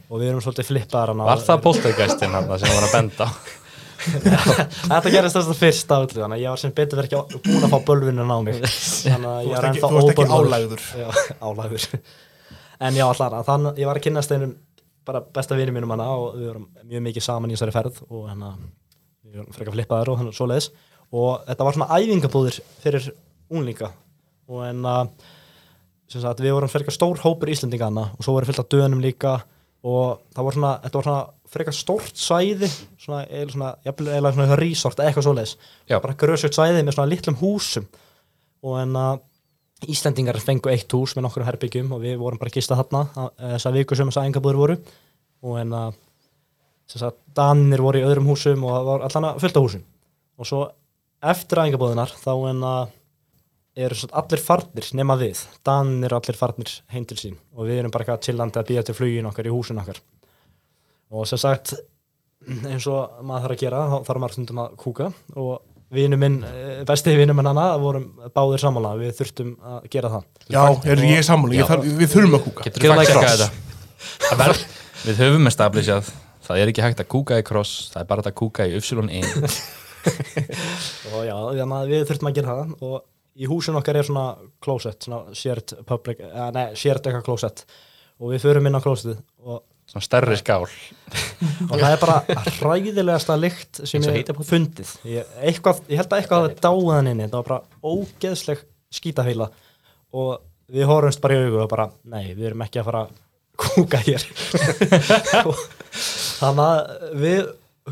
[0.07, 1.29] og við erum svolítið flippaðar hana.
[1.33, 3.31] Var það póstegæstin hann sem var að benda á?
[4.07, 7.41] Þetta gerist þess að fyrst af öllu þannig að ég var sem betur verið ekki
[7.47, 8.61] búin að fá bölvunin á mig.
[8.63, 10.33] Þannig að ég er ekki- ennþá þú varst ekki.
[11.01, 11.09] Já,
[11.43, 11.87] álægur
[12.87, 14.51] En já, allar, þannig ég var að kynnast einum
[15.07, 18.27] bara besta vinur mínum hana og við vorum mjög mikið saman í þessari ferð og
[18.29, 18.51] hérna
[19.25, 20.69] við vorum frekar flippaðar og þannig svoleiðis.
[21.17, 23.07] Og þetta var svona æfingabúðir fyrir
[23.55, 23.93] unlinga
[24.51, 25.09] og en að
[26.11, 29.01] sem sagt, við vorum frekar stór hópur Íslendinga hana og svo voru fyllt af dönum
[29.03, 29.33] líka
[29.87, 32.69] og það var svona, þetta var svona frekar stórt svæði
[32.99, 35.57] svona, eða svona, jafnvel eða svona resort eitthvað svoleiðis.
[35.89, 36.01] Já.
[36.03, 37.87] bara grösugt svæði með svona litlum húsum.
[38.67, 39.25] Og en að
[39.93, 43.33] Íslendingar fengu eitt hús með nokkur herbyggjum og við vorum bara að gista þarna að-
[43.53, 44.77] þessa viku sem þess að engabúður voru.
[45.45, 45.95] Og en að
[46.89, 49.83] sem sagt, Danir voru í öðrum húsum og það var allan að fullt af húsum.
[50.39, 50.63] Og svo
[51.23, 52.89] eftir æfingabúðunar þá en að
[53.77, 55.45] eru allir farnir nema við.
[55.63, 57.37] Danir allir farnir heim til sín.
[57.55, 60.01] Og við erum bara eitthvað chillandi að býja til flugin okkar í húsin okkar
[61.11, 61.75] og sem sagt
[62.47, 65.09] eins og maður þarf að gera þá þarf maður stundum að kúka.
[65.37, 65.57] Og
[65.97, 70.25] vinu minn, eh, besti vinu minn hana vorum báðir sammála, við þurftum að gera það.
[70.51, 71.25] Já, er ég
[71.71, 72.65] þarf- við þurfum að kúka.
[72.67, 73.51] Getur my fact-checkað cross.
[74.31, 74.57] þetta?
[75.07, 76.13] Við höfum established
[76.47, 79.09] Það er ekki hægt að kúka í cross Það er bara að kúka í Upsilon
[79.21, 79.27] 1
[80.07, 82.75] og já, þannig að við þurftum að gera það.
[82.87, 84.27] Og í húsin okkar er svona
[84.63, 87.65] closet, svona shared public, uh, nei, shared eitthvað closet.
[88.23, 89.36] Og við förum inn á closetið og,
[89.87, 90.65] Svona stærri skál.
[91.69, 94.91] Og það er bara hræðilegasta lykt sem ég heita hef fundið.
[95.07, 97.29] Ég, eitthvað, ég held að eitthvað hafi dáið hann inni.
[97.31, 98.65] Það var bara ógeðsleg
[98.97, 99.47] skítafíla
[100.17, 100.33] og
[100.75, 103.15] við horfumst bara í augu og bara, nei, við erum ekki að fara að
[103.63, 104.27] kúka hér.
[106.41, 107.47] Þannig að við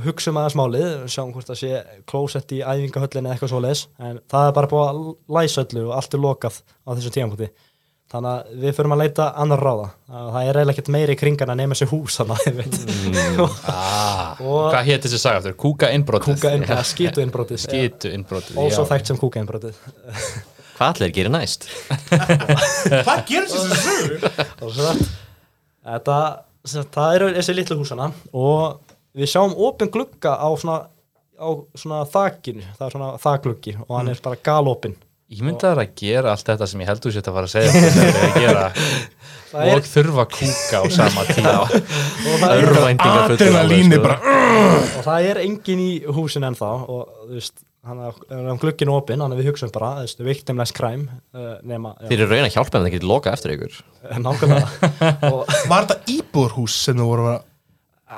[0.05, 3.85] hugsum aðeins málið, sjáum hvort það sé klósett í æfingahöllinni eða eitthvað svoleiðis.
[4.03, 5.05] En það er bara búið að
[5.39, 7.51] læsa öllu og allt er lokað á þessum tímapunkti
[8.15, 11.19] þannig að við förum að leita annar ráða Að það er eiginlega ekkert meiri í
[11.19, 13.43] kringan að nema þessi hús þannig að mm.
[13.73, 15.57] ah, Hvað hétt þessi saga aftur?
[15.65, 18.91] Kúka innbrotið kúka innbrotið, skítu innbrotið Skitu innbrotið og svo já.
[18.93, 19.83] þekkt sem kúka innbrotið
[20.75, 21.69] Hvað allir gerir næst?
[23.07, 24.25] Hvað gerist þessu sögur?
[24.59, 24.95] og svo
[25.85, 26.19] þetta
[26.65, 30.79] sem sagt, það eru þessi litlu húsana og við sjáum opin glugga á svona,
[31.39, 31.49] á
[31.79, 34.97] svona þakinu það er svona þakgluggi og hann er bara galopin
[35.33, 37.70] Ég myndi að að gera allt þetta sem ég heldur sér að fara að segja
[37.75, 38.64] þetta er að gera
[39.55, 41.53] Það er- og þurfa að kúka á sama tíma.
[42.29, 42.64] Og það er,
[43.39, 44.01] sko.
[44.03, 44.16] bara
[44.99, 49.20] og það er engin í húsin ennþá og þú veist hann er, er glugginn opin,
[49.22, 52.47] hann er við hugsaum bara þú veist, victimless crime uh, nema, já, Þeir eru raun
[52.49, 53.81] að hjálpa en það getur loka eftir ykkur.
[54.25, 54.93] Nákvæmlega.
[55.33, 57.43] Og Var þetta íbúðarhús sem þú voru að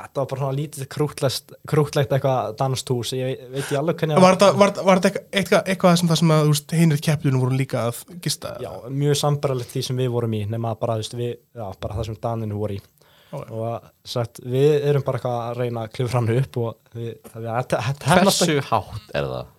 [0.05, 4.37] þetta var bara svona lítið krútlegt, krútlegt eitthvað danstús, ég veit, ég alveg hvernig Var
[4.37, 7.41] þetta, var, þetta- var þetta eitthvað, eitthvað sem það sem að þú veist, hinir keppjunum
[7.47, 8.55] voru líka að gista?
[8.63, 11.99] já, mjög sambaralegt því sem við vorum í nema bara, þú veist, við, já, bara
[12.01, 13.43] það sem daninu voru í já.
[13.51, 17.51] og sagt, við erum bara eitthvað að reyna að klifra hann upp og við, það,
[17.51, 19.53] þetta, þetta, ekki- Hversu hátt er það?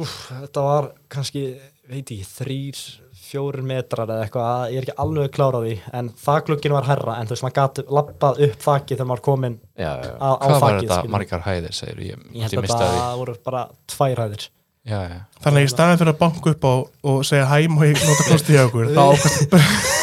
[0.00, 1.42] Úf, þetta var kannski,
[1.90, 2.80] veit ég, þrýr
[3.24, 7.14] fjórir metrar eða eitthvað, ég er ekki alveg klár á því en þakluggin var herra
[7.18, 10.44] en þú veist, maður gæti lappað upp þakið þegar maður kominn Já, já, á, á
[10.44, 11.14] Hvað var þetta skilur.
[11.16, 13.64] margar hæðir, segir ég, ég held að það voru bara
[13.94, 14.46] tvær hæðir.
[14.84, 15.18] Já, já.
[15.40, 16.74] Þannig að í staðin fyrir að banka upp á
[17.14, 19.93] og segja hæm og ég nota klostið hjá okkur þá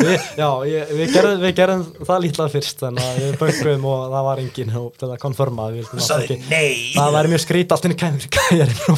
[0.00, 4.04] við, já, ég, við, gerðum, við gerðum það lítið fyrst þannig að við böngum og
[4.14, 6.74] það var engin og til að konfirma að við vildum að fólki nei.
[6.94, 8.24] Það væri mjög skrít allt inn í kæmur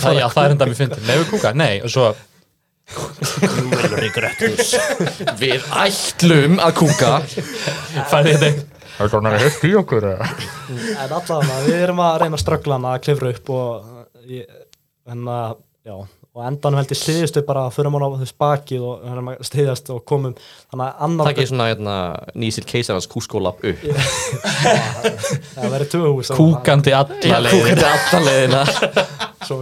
[0.02, 1.02] Það, já, það er enda mér fyndið.
[1.08, 2.12] Nei, við kúka, nei, og svo
[5.40, 7.12] Við ætlum að kúka.
[8.10, 12.42] Færði þetta Það er svona högt í okkur en allavega, við erum að reyna að
[12.42, 14.50] ströggla hann að klifra upp og ég,
[15.10, 15.54] en að,
[15.88, 15.96] já
[16.32, 19.42] og endanum held ég stiðistu bara að fyrir mann á þess bakið og erum að
[19.44, 20.32] stiðast og komum.
[20.72, 21.96] Þannig að annar Takk ég svona hérna,
[22.40, 23.82] nýsil keisarans kúskólap upp.
[25.52, 28.62] Það verið tvö hús Kúkandi alla leiðin Kúkandi alla leiðina.
[29.46, 29.58] Svo,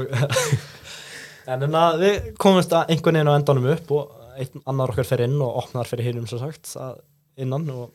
[1.51, 4.05] en en að við komumst að einhvern veginn á endanum upp og
[4.39, 7.01] einn annar okkar fer inn og opnar fyrir hinum svo sagt að
[7.43, 7.91] innan og,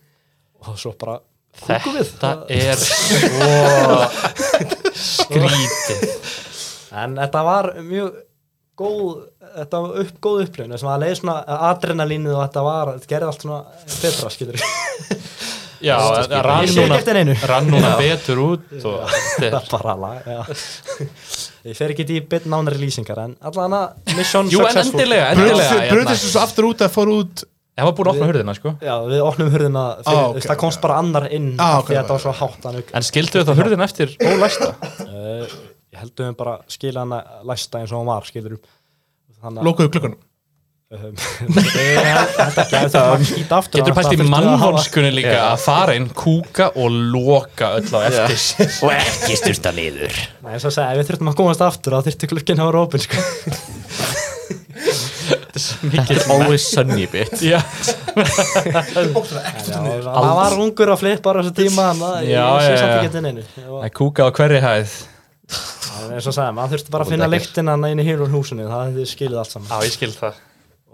[0.66, 1.16] og svo bara
[1.62, 2.12] kúkum við.
[2.12, 3.48] Þetta er svo
[5.00, 6.06] skrítið
[6.96, 8.25] en þetta var mjög
[8.76, 9.06] góð
[9.56, 11.36] þetta var upp, góð upplifun þess að það leiði svona
[11.70, 13.60] adrenalínið og þetta var, þetta gerði allt svona
[14.02, 14.66] betra skilur
[15.84, 16.96] Já, það rann núna,
[17.50, 19.10] rann núna betur út og
[19.40, 20.38] þetta það er bara lag já.
[21.68, 24.96] ég fer ekki í bit nánari lýsingar en allan að mission Jú, en successful.
[24.96, 25.90] endilega, endilega hérna.
[25.92, 27.44] Bröðist þessu svo aftur út að fór út
[27.76, 28.70] Það var búin að opna hurðina, sko.
[28.80, 31.82] Já, við opnum hurðina fyrir, Ah, ok, okay, það komst bara annar inn Ah, af
[31.82, 34.14] ok, því að þetta var svo hátt þannig, En skildu það hurðina eftir?
[34.32, 34.70] Ólæsta?
[35.96, 37.18] Ég held að við bara skila hana
[37.48, 40.18] læsta eins og hann var að Lókuðu klukkanum
[40.92, 41.14] um,
[41.76, 45.12] ég held ekki að þetta var skýt aftur Getur að pæst í það að mannvonskunni
[45.14, 48.38] líka að fara inn, kúka og loka öll á eftir.
[48.86, 50.14] Og ekki styrta niður.
[50.42, 52.70] Nei, eins og að segja, ef við þurftum að komast aftur þá þurfti klukkin að
[52.72, 53.16] vera opinn sko.
[56.32, 57.34] always sunny bit.
[57.42, 57.60] Já,
[60.04, 63.22] það var ungur að flippa á þessu tíma að Já, ég sé samt ekki þetta
[63.24, 63.46] neinu.
[63.66, 64.96] Og að kúka á hverri hæð
[66.14, 69.08] eins og segja, maður þurfti bara að finna lyktina inn í hýrun húsinu, það hefði
[69.10, 69.72] skilið allt saman.
[69.72, 70.38] Já, ég skil það.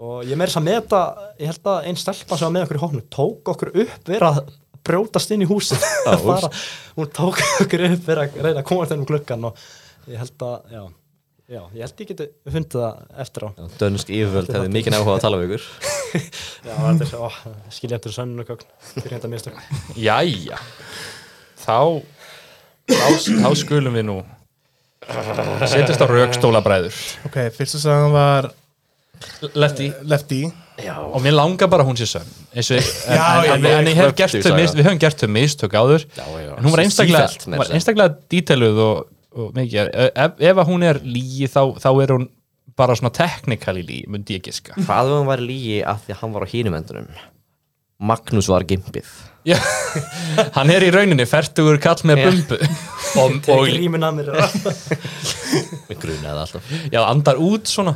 [0.03, 1.01] Og ég meiri að meta,
[1.39, 4.31] ég held að einn stelpa sem var með okkur í hóknu, tók okkur upp vera
[4.33, 4.51] að
[4.83, 5.79] brjótast inn í húsin
[6.25, 6.49] Bara,
[6.97, 9.63] hún tók okkur upp vera að reyna að koma þennum klukkan og
[10.11, 10.83] ég held að, já,
[11.53, 13.49] já ég held ég geti fundið það eftir á.
[13.79, 15.69] Dönsk yfirvöld hefði mikið áhuga að tala við ykkur.
[16.67, 17.27] Já, þetta er, ó,
[17.73, 19.63] skilja eftir sönnu kökn fyrir þetta mistök.
[19.97, 20.59] Jæja.
[21.63, 21.79] Þá
[22.91, 23.07] þá,
[23.39, 24.17] þá skulum við nú
[25.67, 28.51] setjast á raukstólabræður Ok, fyrsta sagan var
[29.55, 29.91] Lefty.
[30.03, 30.43] Lefty.
[31.13, 32.27] Og mér langar bara hún sé sönn.
[32.53, 34.87] Eins og, en, Já, en, já, en, já, en ég hef gert þau mist, við
[34.87, 36.05] höfum gert þau mistök áður.
[36.17, 36.53] Já, já.
[36.57, 39.03] en hún var einstaklega, hún meira var einstaklega díteluð og,
[39.37, 39.91] og mikið.
[40.09, 42.25] Ef, ef að hún er lígi þá, þá er hún
[42.79, 44.75] bara svona technically lígi, myndi ég giska.
[44.79, 47.11] Hvað ef hann var lígi af því að hann var á hínum endunum
[47.99, 49.05] Magnús var gimpið.
[49.47, 49.57] Já,
[50.55, 52.57] hann er í rauninni fertugur kall með bumbu.
[53.13, 54.29] Og, og límin að mér
[55.89, 56.69] við grunaði alltaf.
[56.89, 57.93] Já, andar út svona.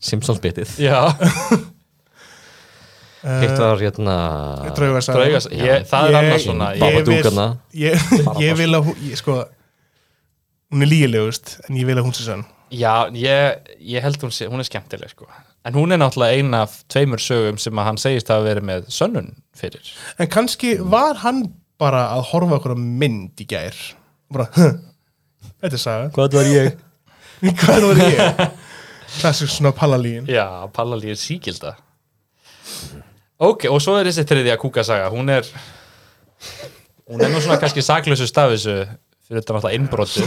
[0.00, 0.76] Simpsons bitið.
[0.80, 1.00] Já,
[3.42, 4.14] hitt var hérna
[4.76, 5.40] Draugasaga.
[5.90, 6.68] Það er annars svona.
[6.78, 6.94] Ég-
[7.74, 9.40] ég, ég, ég vil að hún ég, sko,
[10.72, 14.30] hún er lígilegust en ég vil að hún sé sann Já, ég, ég held hún
[14.32, 15.26] sé, hún er skemmtileg sko.
[15.64, 18.86] En hún er náttúrulega ein af tveimur sögum sem að hann segist hafa verið með
[18.94, 19.92] sönnun fyrir.
[20.18, 21.46] En kannski var hann
[21.80, 23.76] bara að horfa okkur á mynd í gær?
[24.32, 24.78] Bara, huh,
[25.60, 26.10] þetta er saga.
[26.16, 26.74] Hvað var ég?
[27.62, 28.42] hvað var ég?
[29.18, 31.74] klassisk svona pallalíin Já, Pallalí er síkilda
[33.40, 35.06] Ok, og svo er þessi þriðja kúkasaga.
[35.08, 35.46] Hún er
[37.08, 40.26] hún er nú svona kannski saklausu stafisu fyrir þetta náttúrulega innbrotu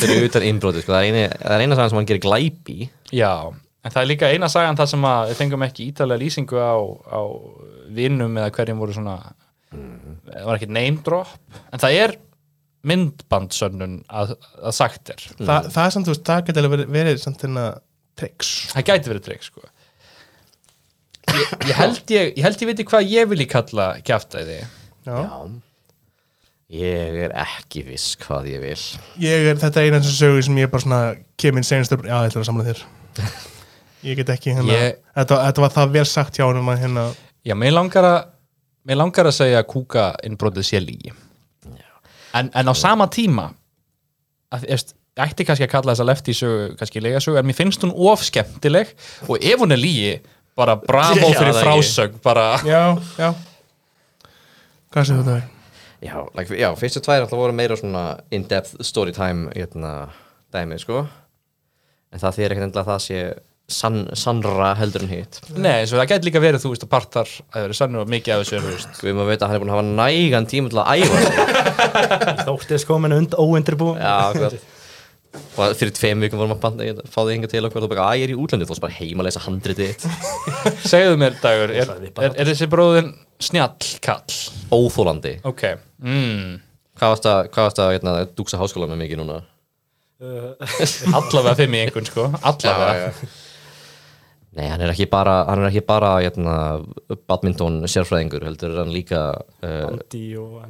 [0.00, 0.94] fyrir utan innbróti sko.
[0.94, 2.88] það, er eini, það er eina sagan sem hann gerir glæpi.
[3.12, 3.52] Já,
[3.84, 6.76] en það er líka eina sagan þar sem að við fengum ekki ítalega lýsingu á,
[7.14, 7.20] á
[7.94, 9.18] vinnum eða hverjum voru svona
[9.70, 12.16] það var ekki name drop en það er
[12.88, 15.24] myndbandsönnun að, að sagt er.
[15.38, 17.64] Þa, það er samt, þú veist, það alveg verið, verið samt hérna
[18.18, 19.64] triks það gæti verið trygg sko.
[21.28, 24.62] Ég, ég held ég ég held ég veit hvað ég vil í kalla kjaftaði
[25.08, 25.18] Já.
[26.72, 28.80] ég er ekki viss hvað ég vil.
[29.22, 31.02] Ég er, þetta er eina sem sögur sem ég bara svona
[31.40, 32.84] kemur senast upp, já, ég ætla að samla þér
[34.06, 37.06] ég get ekki hérna Ég- þetta, þetta var það vel sagt hjá hann að hérna
[37.44, 38.18] já, mér langar að
[38.88, 41.12] mér langar að segja að kúka innbrotið sé lígi
[42.34, 43.48] en, en á sama tíma
[44.54, 47.82] að, eftir, ætti kannski að kalla þessa lefti sögu kannski lega sögu, en mér finnst
[47.82, 48.94] hún of skemmtileg
[49.26, 50.12] og ef hún er lígi
[50.58, 53.32] bara bravo Já, fyrir frásög bara, já, já.
[54.94, 55.46] Hvað séu þetta er?
[56.02, 60.08] já, like, já fyrstu tvær alltaf voru meira svona in-depth story time hérna,
[60.54, 61.02] dæmi sko.
[62.14, 63.18] En það þýr ekkert endilega að það sé
[63.68, 65.40] sann, sannra heldur en hitt.
[65.56, 68.34] Nei, svo það gæti líka verið þú veist að partar að vera sannur og mikið
[68.34, 69.04] af þessu þú veist.
[69.04, 71.38] Við maður veit að hann er búin að hafa nægan tíma til að æfa sig.
[72.48, 74.58] Þóttist komin und óundirbúin já, hvað
[75.58, 78.20] og fyrir tveim vikum vorum að banda, fá þig hinga til okkur og bara, að
[78.20, 80.06] ég er í útlandi, þú varst bara heima að lesa handritið þitt.
[80.92, 83.10] Segðu mér dagur, er, er, er þessi bróðin
[83.42, 84.38] snjall kall
[84.74, 85.64] óþólandi ok,
[86.02, 86.56] mm.
[86.98, 89.42] hvað varst að, hvað varst að hérna, dúksa háskóla með mikið núna?
[91.18, 92.24] Allavega fimm í einhvern sko.
[92.42, 93.12] Allavega,
[94.56, 96.54] Nei, hann er ekki bara, hann er ekki bara hérna,
[97.28, 100.62] badminton sérfræðingur heldur er hann líka uh, Andi og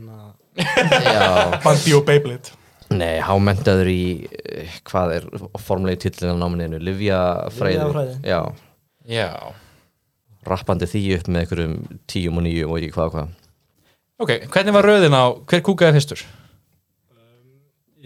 [1.64, 2.56] Bandi og Beyblade.
[2.90, 5.28] Nei, hámentaður í uh, hvað er
[5.62, 8.40] formulegi tillin á námininu, Livjafræði já,
[9.06, 9.30] já.
[10.48, 11.78] Rappandi því upp með einhverjum
[12.10, 13.32] tíum og nýjum og ekki hvað og hvað.
[14.18, 16.26] Ok, hvernig var röðin á, hver kúkaði fyrstur?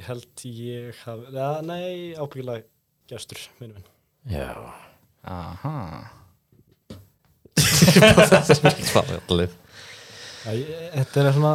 [0.03, 2.66] ég held ég hafi, ja, nei, ábyggilega
[3.11, 3.91] gestur, minnum minn.
[4.33, 4.51] Já,
[5.25, 5.75] Aha.
[8.83, 9.53] Svakalegt.
[10.43, 11.53] Já, ég- Þetta er svona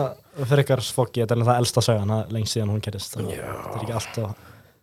[0.47, 3.33] fyrir ykkar fokki, þetta er það elsta sagan það er lengst síðan hún gerist þannig
[3.33, 4.29] að þetta er ekki alltaf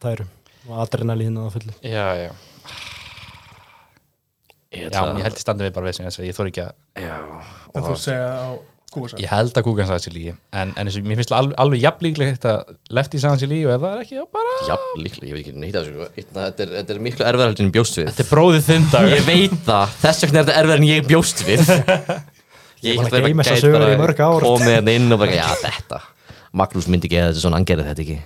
[0.04, 0.28] tærum
[0.68, 1.72] og adrenalín og fullu.
[1.82, 2.30] Já, já.
[4.74, 6.64] Ég Já, ég held ég standi við bara við sem þess að ég þóri ekki
[6.64, 6.72] að
[7.04, 7.16] Já,
[7.74, 8.48] En þú segja á
[8.94, 11.82] kúasa Ég held að Kúkan sagði sér lígi En, en þessu, mér finnst alveg, alveg
[11.82, 14.74] jafn líklegt að Lefty sagði sér lígi og ef það er ekki, já bara Já,
[15.00, 16.26] líklega, ég veit ekki neitt af þessu sko.
[16.38, 18.10] Þetta er, þetta er miklu erfiðar heldur en bjóst við.
[18.10, 21.08] Þetta er bróðið þinn dag Ég veit það, þess vegna er þetta erfiðar en ég
[21.10, 21.64] bjóst við.
[22.84, 26.00] Ég búin að að gæti sögur bara í komið hérna inn og bara, já þetta
[26.54, 28.18] Magnús myndi ekki eða þetta svona, hann gerði þetta ekki.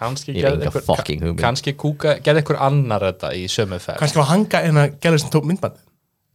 [0.00, 1.38] Fucking hugmynd.
[1.40, 4.00] Kanski Kúka gerði einhver annar þetta í sömu ferð.
[4.02, 5.78] Kannski var hanga en að gæla sem tók myndband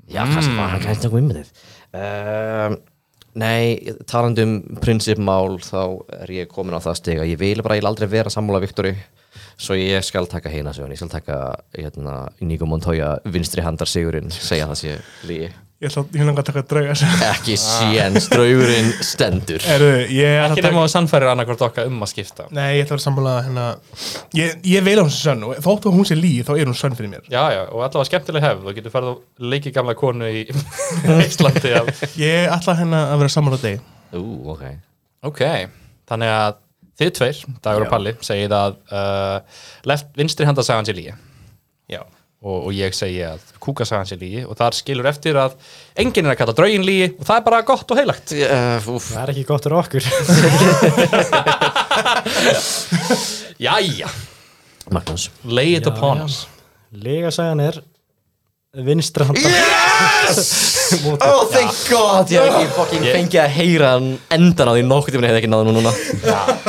[0.06, 1.48] Já, kannski var hann kannski eitthvað ummyndið
[1.98, 2.76] um,
[3.36, 5.82] Nei, talandi um prinsipmál þá
[6.22, 8.94] er ég komin á það stiga ég vil bara, ég vil aldrei vera sammála Viktori
[9.60, 11.40] svo ég skal taka heina sögun ég skal taka
[11.76, 14.96] hérna, Inigo Montoya vinstri handar sigurinn, segja það sé
[15.28, 15.52] lígi
[15.86, 16.94] Ég ætla ég langa að taka drauga
[17.30, 19.62] ekki séns, draugurinn stendur.
[19.70, 22.48] Eru, ég ætla Ekki að nema að sannfærir annarkvort okkar um að skipta.
[22.56, 23.66] Nei, ég ætla að vera sammála hérna.
[24.40, 26.72] Ég, ég veil á hún sem sönn og þóttu að hún sé líð þá er
[26.72, 27.30] hún sönn fyrir mér.
[27.30, 28.66] Já, já, og allavega skemmtileg hefð.
[28.66, 30.44] Þú getur farið að leiki gamla konu í
[31.30, 31.76] Íslandi.
[32.24, 34.26] Ég ætla hérna að vera sammála á deg Ú,
[34.56, 34.66] ok.
[35.30, 35.42] Ok,
[36.10, 36.60] þannig að
[37.00, 41.16] þið tveir, Dagur og Palli segið að uh, left, vinstri handa sagan sér lígi
[41.92, 42.02] Já
[42.44, 45.52] og, og ég segi að kúka sagan sér lígi og þar skilur eftir að
[46.02, 48.28] enginn er að kalla draugin lígi og það er bara gott og heilagt.
[48.36, 50.04] Uh, það er ekki gott fyrir okkur.
[53.66, 54.08] Jæja,
[54.92, 55.32] Magnús.
[55.46, 56.24] Lay it Já, upon já.
[56.26, 56.48] us.
[56.92, 57.82] Lega sagan er
[58.76, 59.50] vinstri handa.
[61.26, 62.30] Oh, thank god.
[62.30, 65.50] Ég hef ekki fucking fengið að heyra hann endan á því nokkuð tíma hefði ekki
[65.50, 65.92] náðu nú núna.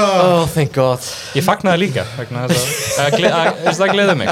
[0.01, 1.05] Oh, thank god.
[1.37, 2.65] Ég fagnaði líka vegna þess
[2.97, 4.31] að, að, gle- að, að það gleði mig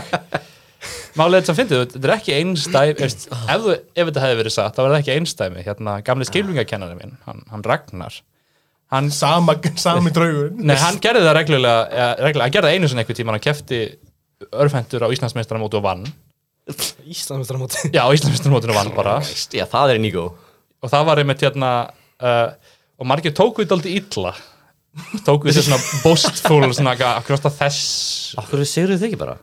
[1.15, 3.09] Málið þetta sem fyndið, þetta er ekki einstæmi
[3.55, 7.19] ef, ef þetta hefði verið satt þá var það ekki einstæmi hérna gamli skilvingakennari minn
[7.29, 8.17] hann, hann Ragnar
[8.95, 10.53] hann, Sama, sami draugur.
[10.69, 13.45] Nei, hann gerði það reglulega, ja, reglulega hann gerði það einu sinni einhver tíma hann
[13.45, 13.81] kefti
[14.65, 16.07] örfendur á Íslandsmeistaramóti og vann.
[16.71, 19.19] Íslandsmestramóti já, Íslandsmeistaramótinu vann bara.
[19.59, 20.27] Já, það er Inigo
[20.85, 21.71] og það var einmitt hérna
[22.21, 22.49] uh,
[23.01, 24.35] og margir tóku þetta aldrei illa.
[25.27, 27.85] Tóku þetta svona boastful svona, eitthvað, akkur ást að þess
[28.43, 29.39] Akkur segir þið ekki bara?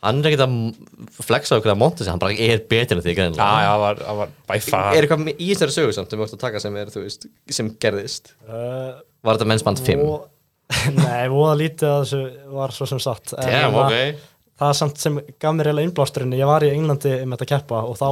[0.00, 3.12] Hann er ekkert að flexa okkur að monta sig, hann bara er betur en þig
[3.12, 3.48] Já, greinlega.
[3.60, 6.38] já, það var, var by far Er eitthvað í þessari sögu samt sem við ættum
[6.40, 8.32] að taka sem er, þú veist, sem gerðist?
[8.48, 10.04] uh, Var þetta mennsband 5?
[10.08, 10.28] og,
[11.00, 12.20] Nei, voða lítið að þessu
[12.56, 14.28] var svo sem satt Damn, hérna, ok.
[14.60, 17.82] Það sem, sem gaf mér eiginlega innblásturinn Ég var í Englandi um þetta að keppa
[17.90, 18.08] og þá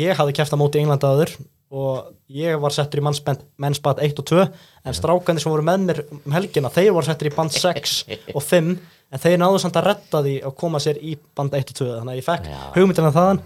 [0.00, 1.34] ég hafði keppt á móti Englandi aður
[1.70, 6.00] og ég var settur í mennsband 1 og 2 en strákandi sem voru með mér
[6.10, 7.92] um helgina þeir voru settur í band 6
[8.34, 8.72] og 5
[9.10, 11.88] en þeir náðu samt að redda því að koma sér í band 1 og 2
[11.96, 13.40] þannig að ég fekk hugmyndina þaðan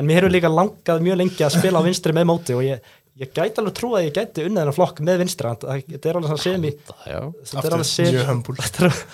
[0.00, 2.80] en mér hefur líka langað mjög lengi að spila á vinstri með móti og ég,
[3.20, 6.08] ég gæti alveg trú að ég gæti unnið þennan flokk með vinstri en það- þetta
[6.12, 9.04] er alveg svona semi þetta er alveg sem Mjög hömbul Þetta er-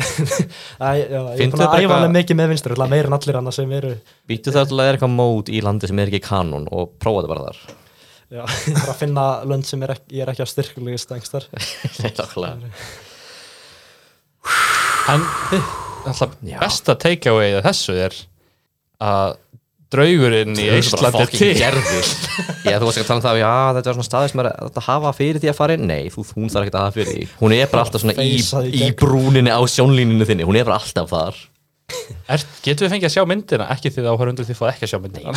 [0.80, 3.58] Æ, já, ég er búin að æfa alveg mikið með vinstri meira en allir annars
[3.60, 3.90] sem eru
[4.30, 7.20] Býttu það að það er eitthvað mót í landi sem er ekki kanon og prófa
[7.26, 7.58] þetta bara þar.
[8.30, 8.40] já,
[8.70, 11.48] ég þarf að finna lönd sem er ekki, ég er ekki að styrkulegist engstar
[12.00, 12.72] Nei, nákvæmlega.
[15.10, 15.22] En
[16.08, 18.16] alltaf besta takeaway að þessu er
[19.00, 19.36] að
[19.90, 21.50] draugurinn í Íslandi til.
[21.58, 24.48] Já, þú varst ekki að tala um það, já, þetta er svona staði sem er
[24.52, 25.86] að hafa fyrir því að fara inn.
[25.90, 27.24] Nei, þú, hún þarf ekki að hafa fyrir því.
[27.40, 28.36] Hún er bara alltaf svona í,
[28.70, 30.46] í brúninni á sjónlíninu þinni.
[30.46, 31.42] Hún er bara alltaf þar.
[32.30, 33.66] er, Getum við fengið að sjá myndina?
[33.74, 35.34] Ekki því það áhörundur því fóð ekki að sjá myndina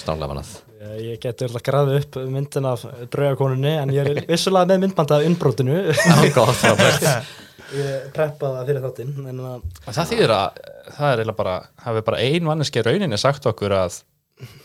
[0.00, 0.54] Stánlega mannað.
[0.80, 5.18] ég, ég geti alltaf grafið upp myndin af draugakonunni en ég er vissulega með myndbanda
[5.20, 5.26] af
[7.76, 10.62] ég preppaði það fyrir þáttinn en að En það þýðir að
[10.96, 11.56] það er eiginlega bara
[11.86, 14.00] hafi bara ein manneski rauninni sagt okkur að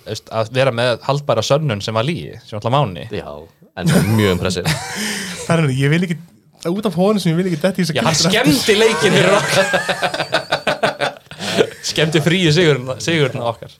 [0.05, 3.29] veist, að vera með haldbæra sönnun sem var lígi, sem alltaf máni Já,
[3.75, 4.71] en það er mjög impressiv.
[5.45, 6.17] Það er henni, ég vil ekki
[6.71, 9.35] út af hóðinu sem ég vil ekki detti í þess Já, hann skemmdi leikin fyrir
[9.41, 9.67] okkar
[11.85, 13.71] skemmdi fríi sigurinn, sigurinn okkar.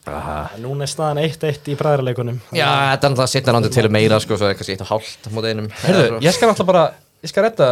[0.62, 4.38] Núna er staðan 1-1 í bræðarleikunum Já, þetta er náttúrulega setna náttúrulega til meira, sko,
[4.38, 5.66] svo er kannski eitt og hálft mót einum.
[5.82, 6.84] Heyrðu, ég skal alltaf bara,
[7.26, 7.68] ég skal redda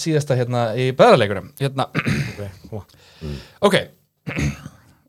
[0.00, 2.50] síðasta hérna í bæðarleikunum hérna, okay,
[3.68, 3.76] ok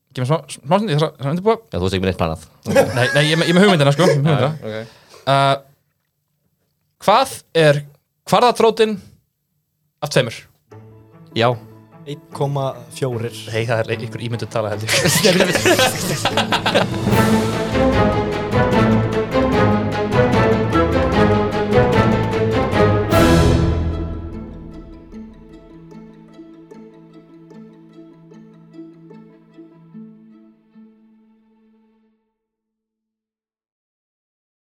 [0.09, 2.17] Gef mér smá, smá stund, ég þarf að undirbúa Já, þú veist ekki með neitt
[2.19, 2.41] planað.
[2.97, 4.51] Nei, nei, ég er með- ég er með hugmyndina sko ég er með hugmyndina.
[4.65, 4.75] Ok.
[5.29, 5.55] uh,
[7.05, 7.29] Hvað
[7.61, 7.75] er
[8.31, 8.93] hvarðatrótin
[10.03, 10.35] af tveimur?
[11.37, 11.49] Já.
[12.09, 14.89] 1,4 Nei, það er ykkur ímyndu tala held ég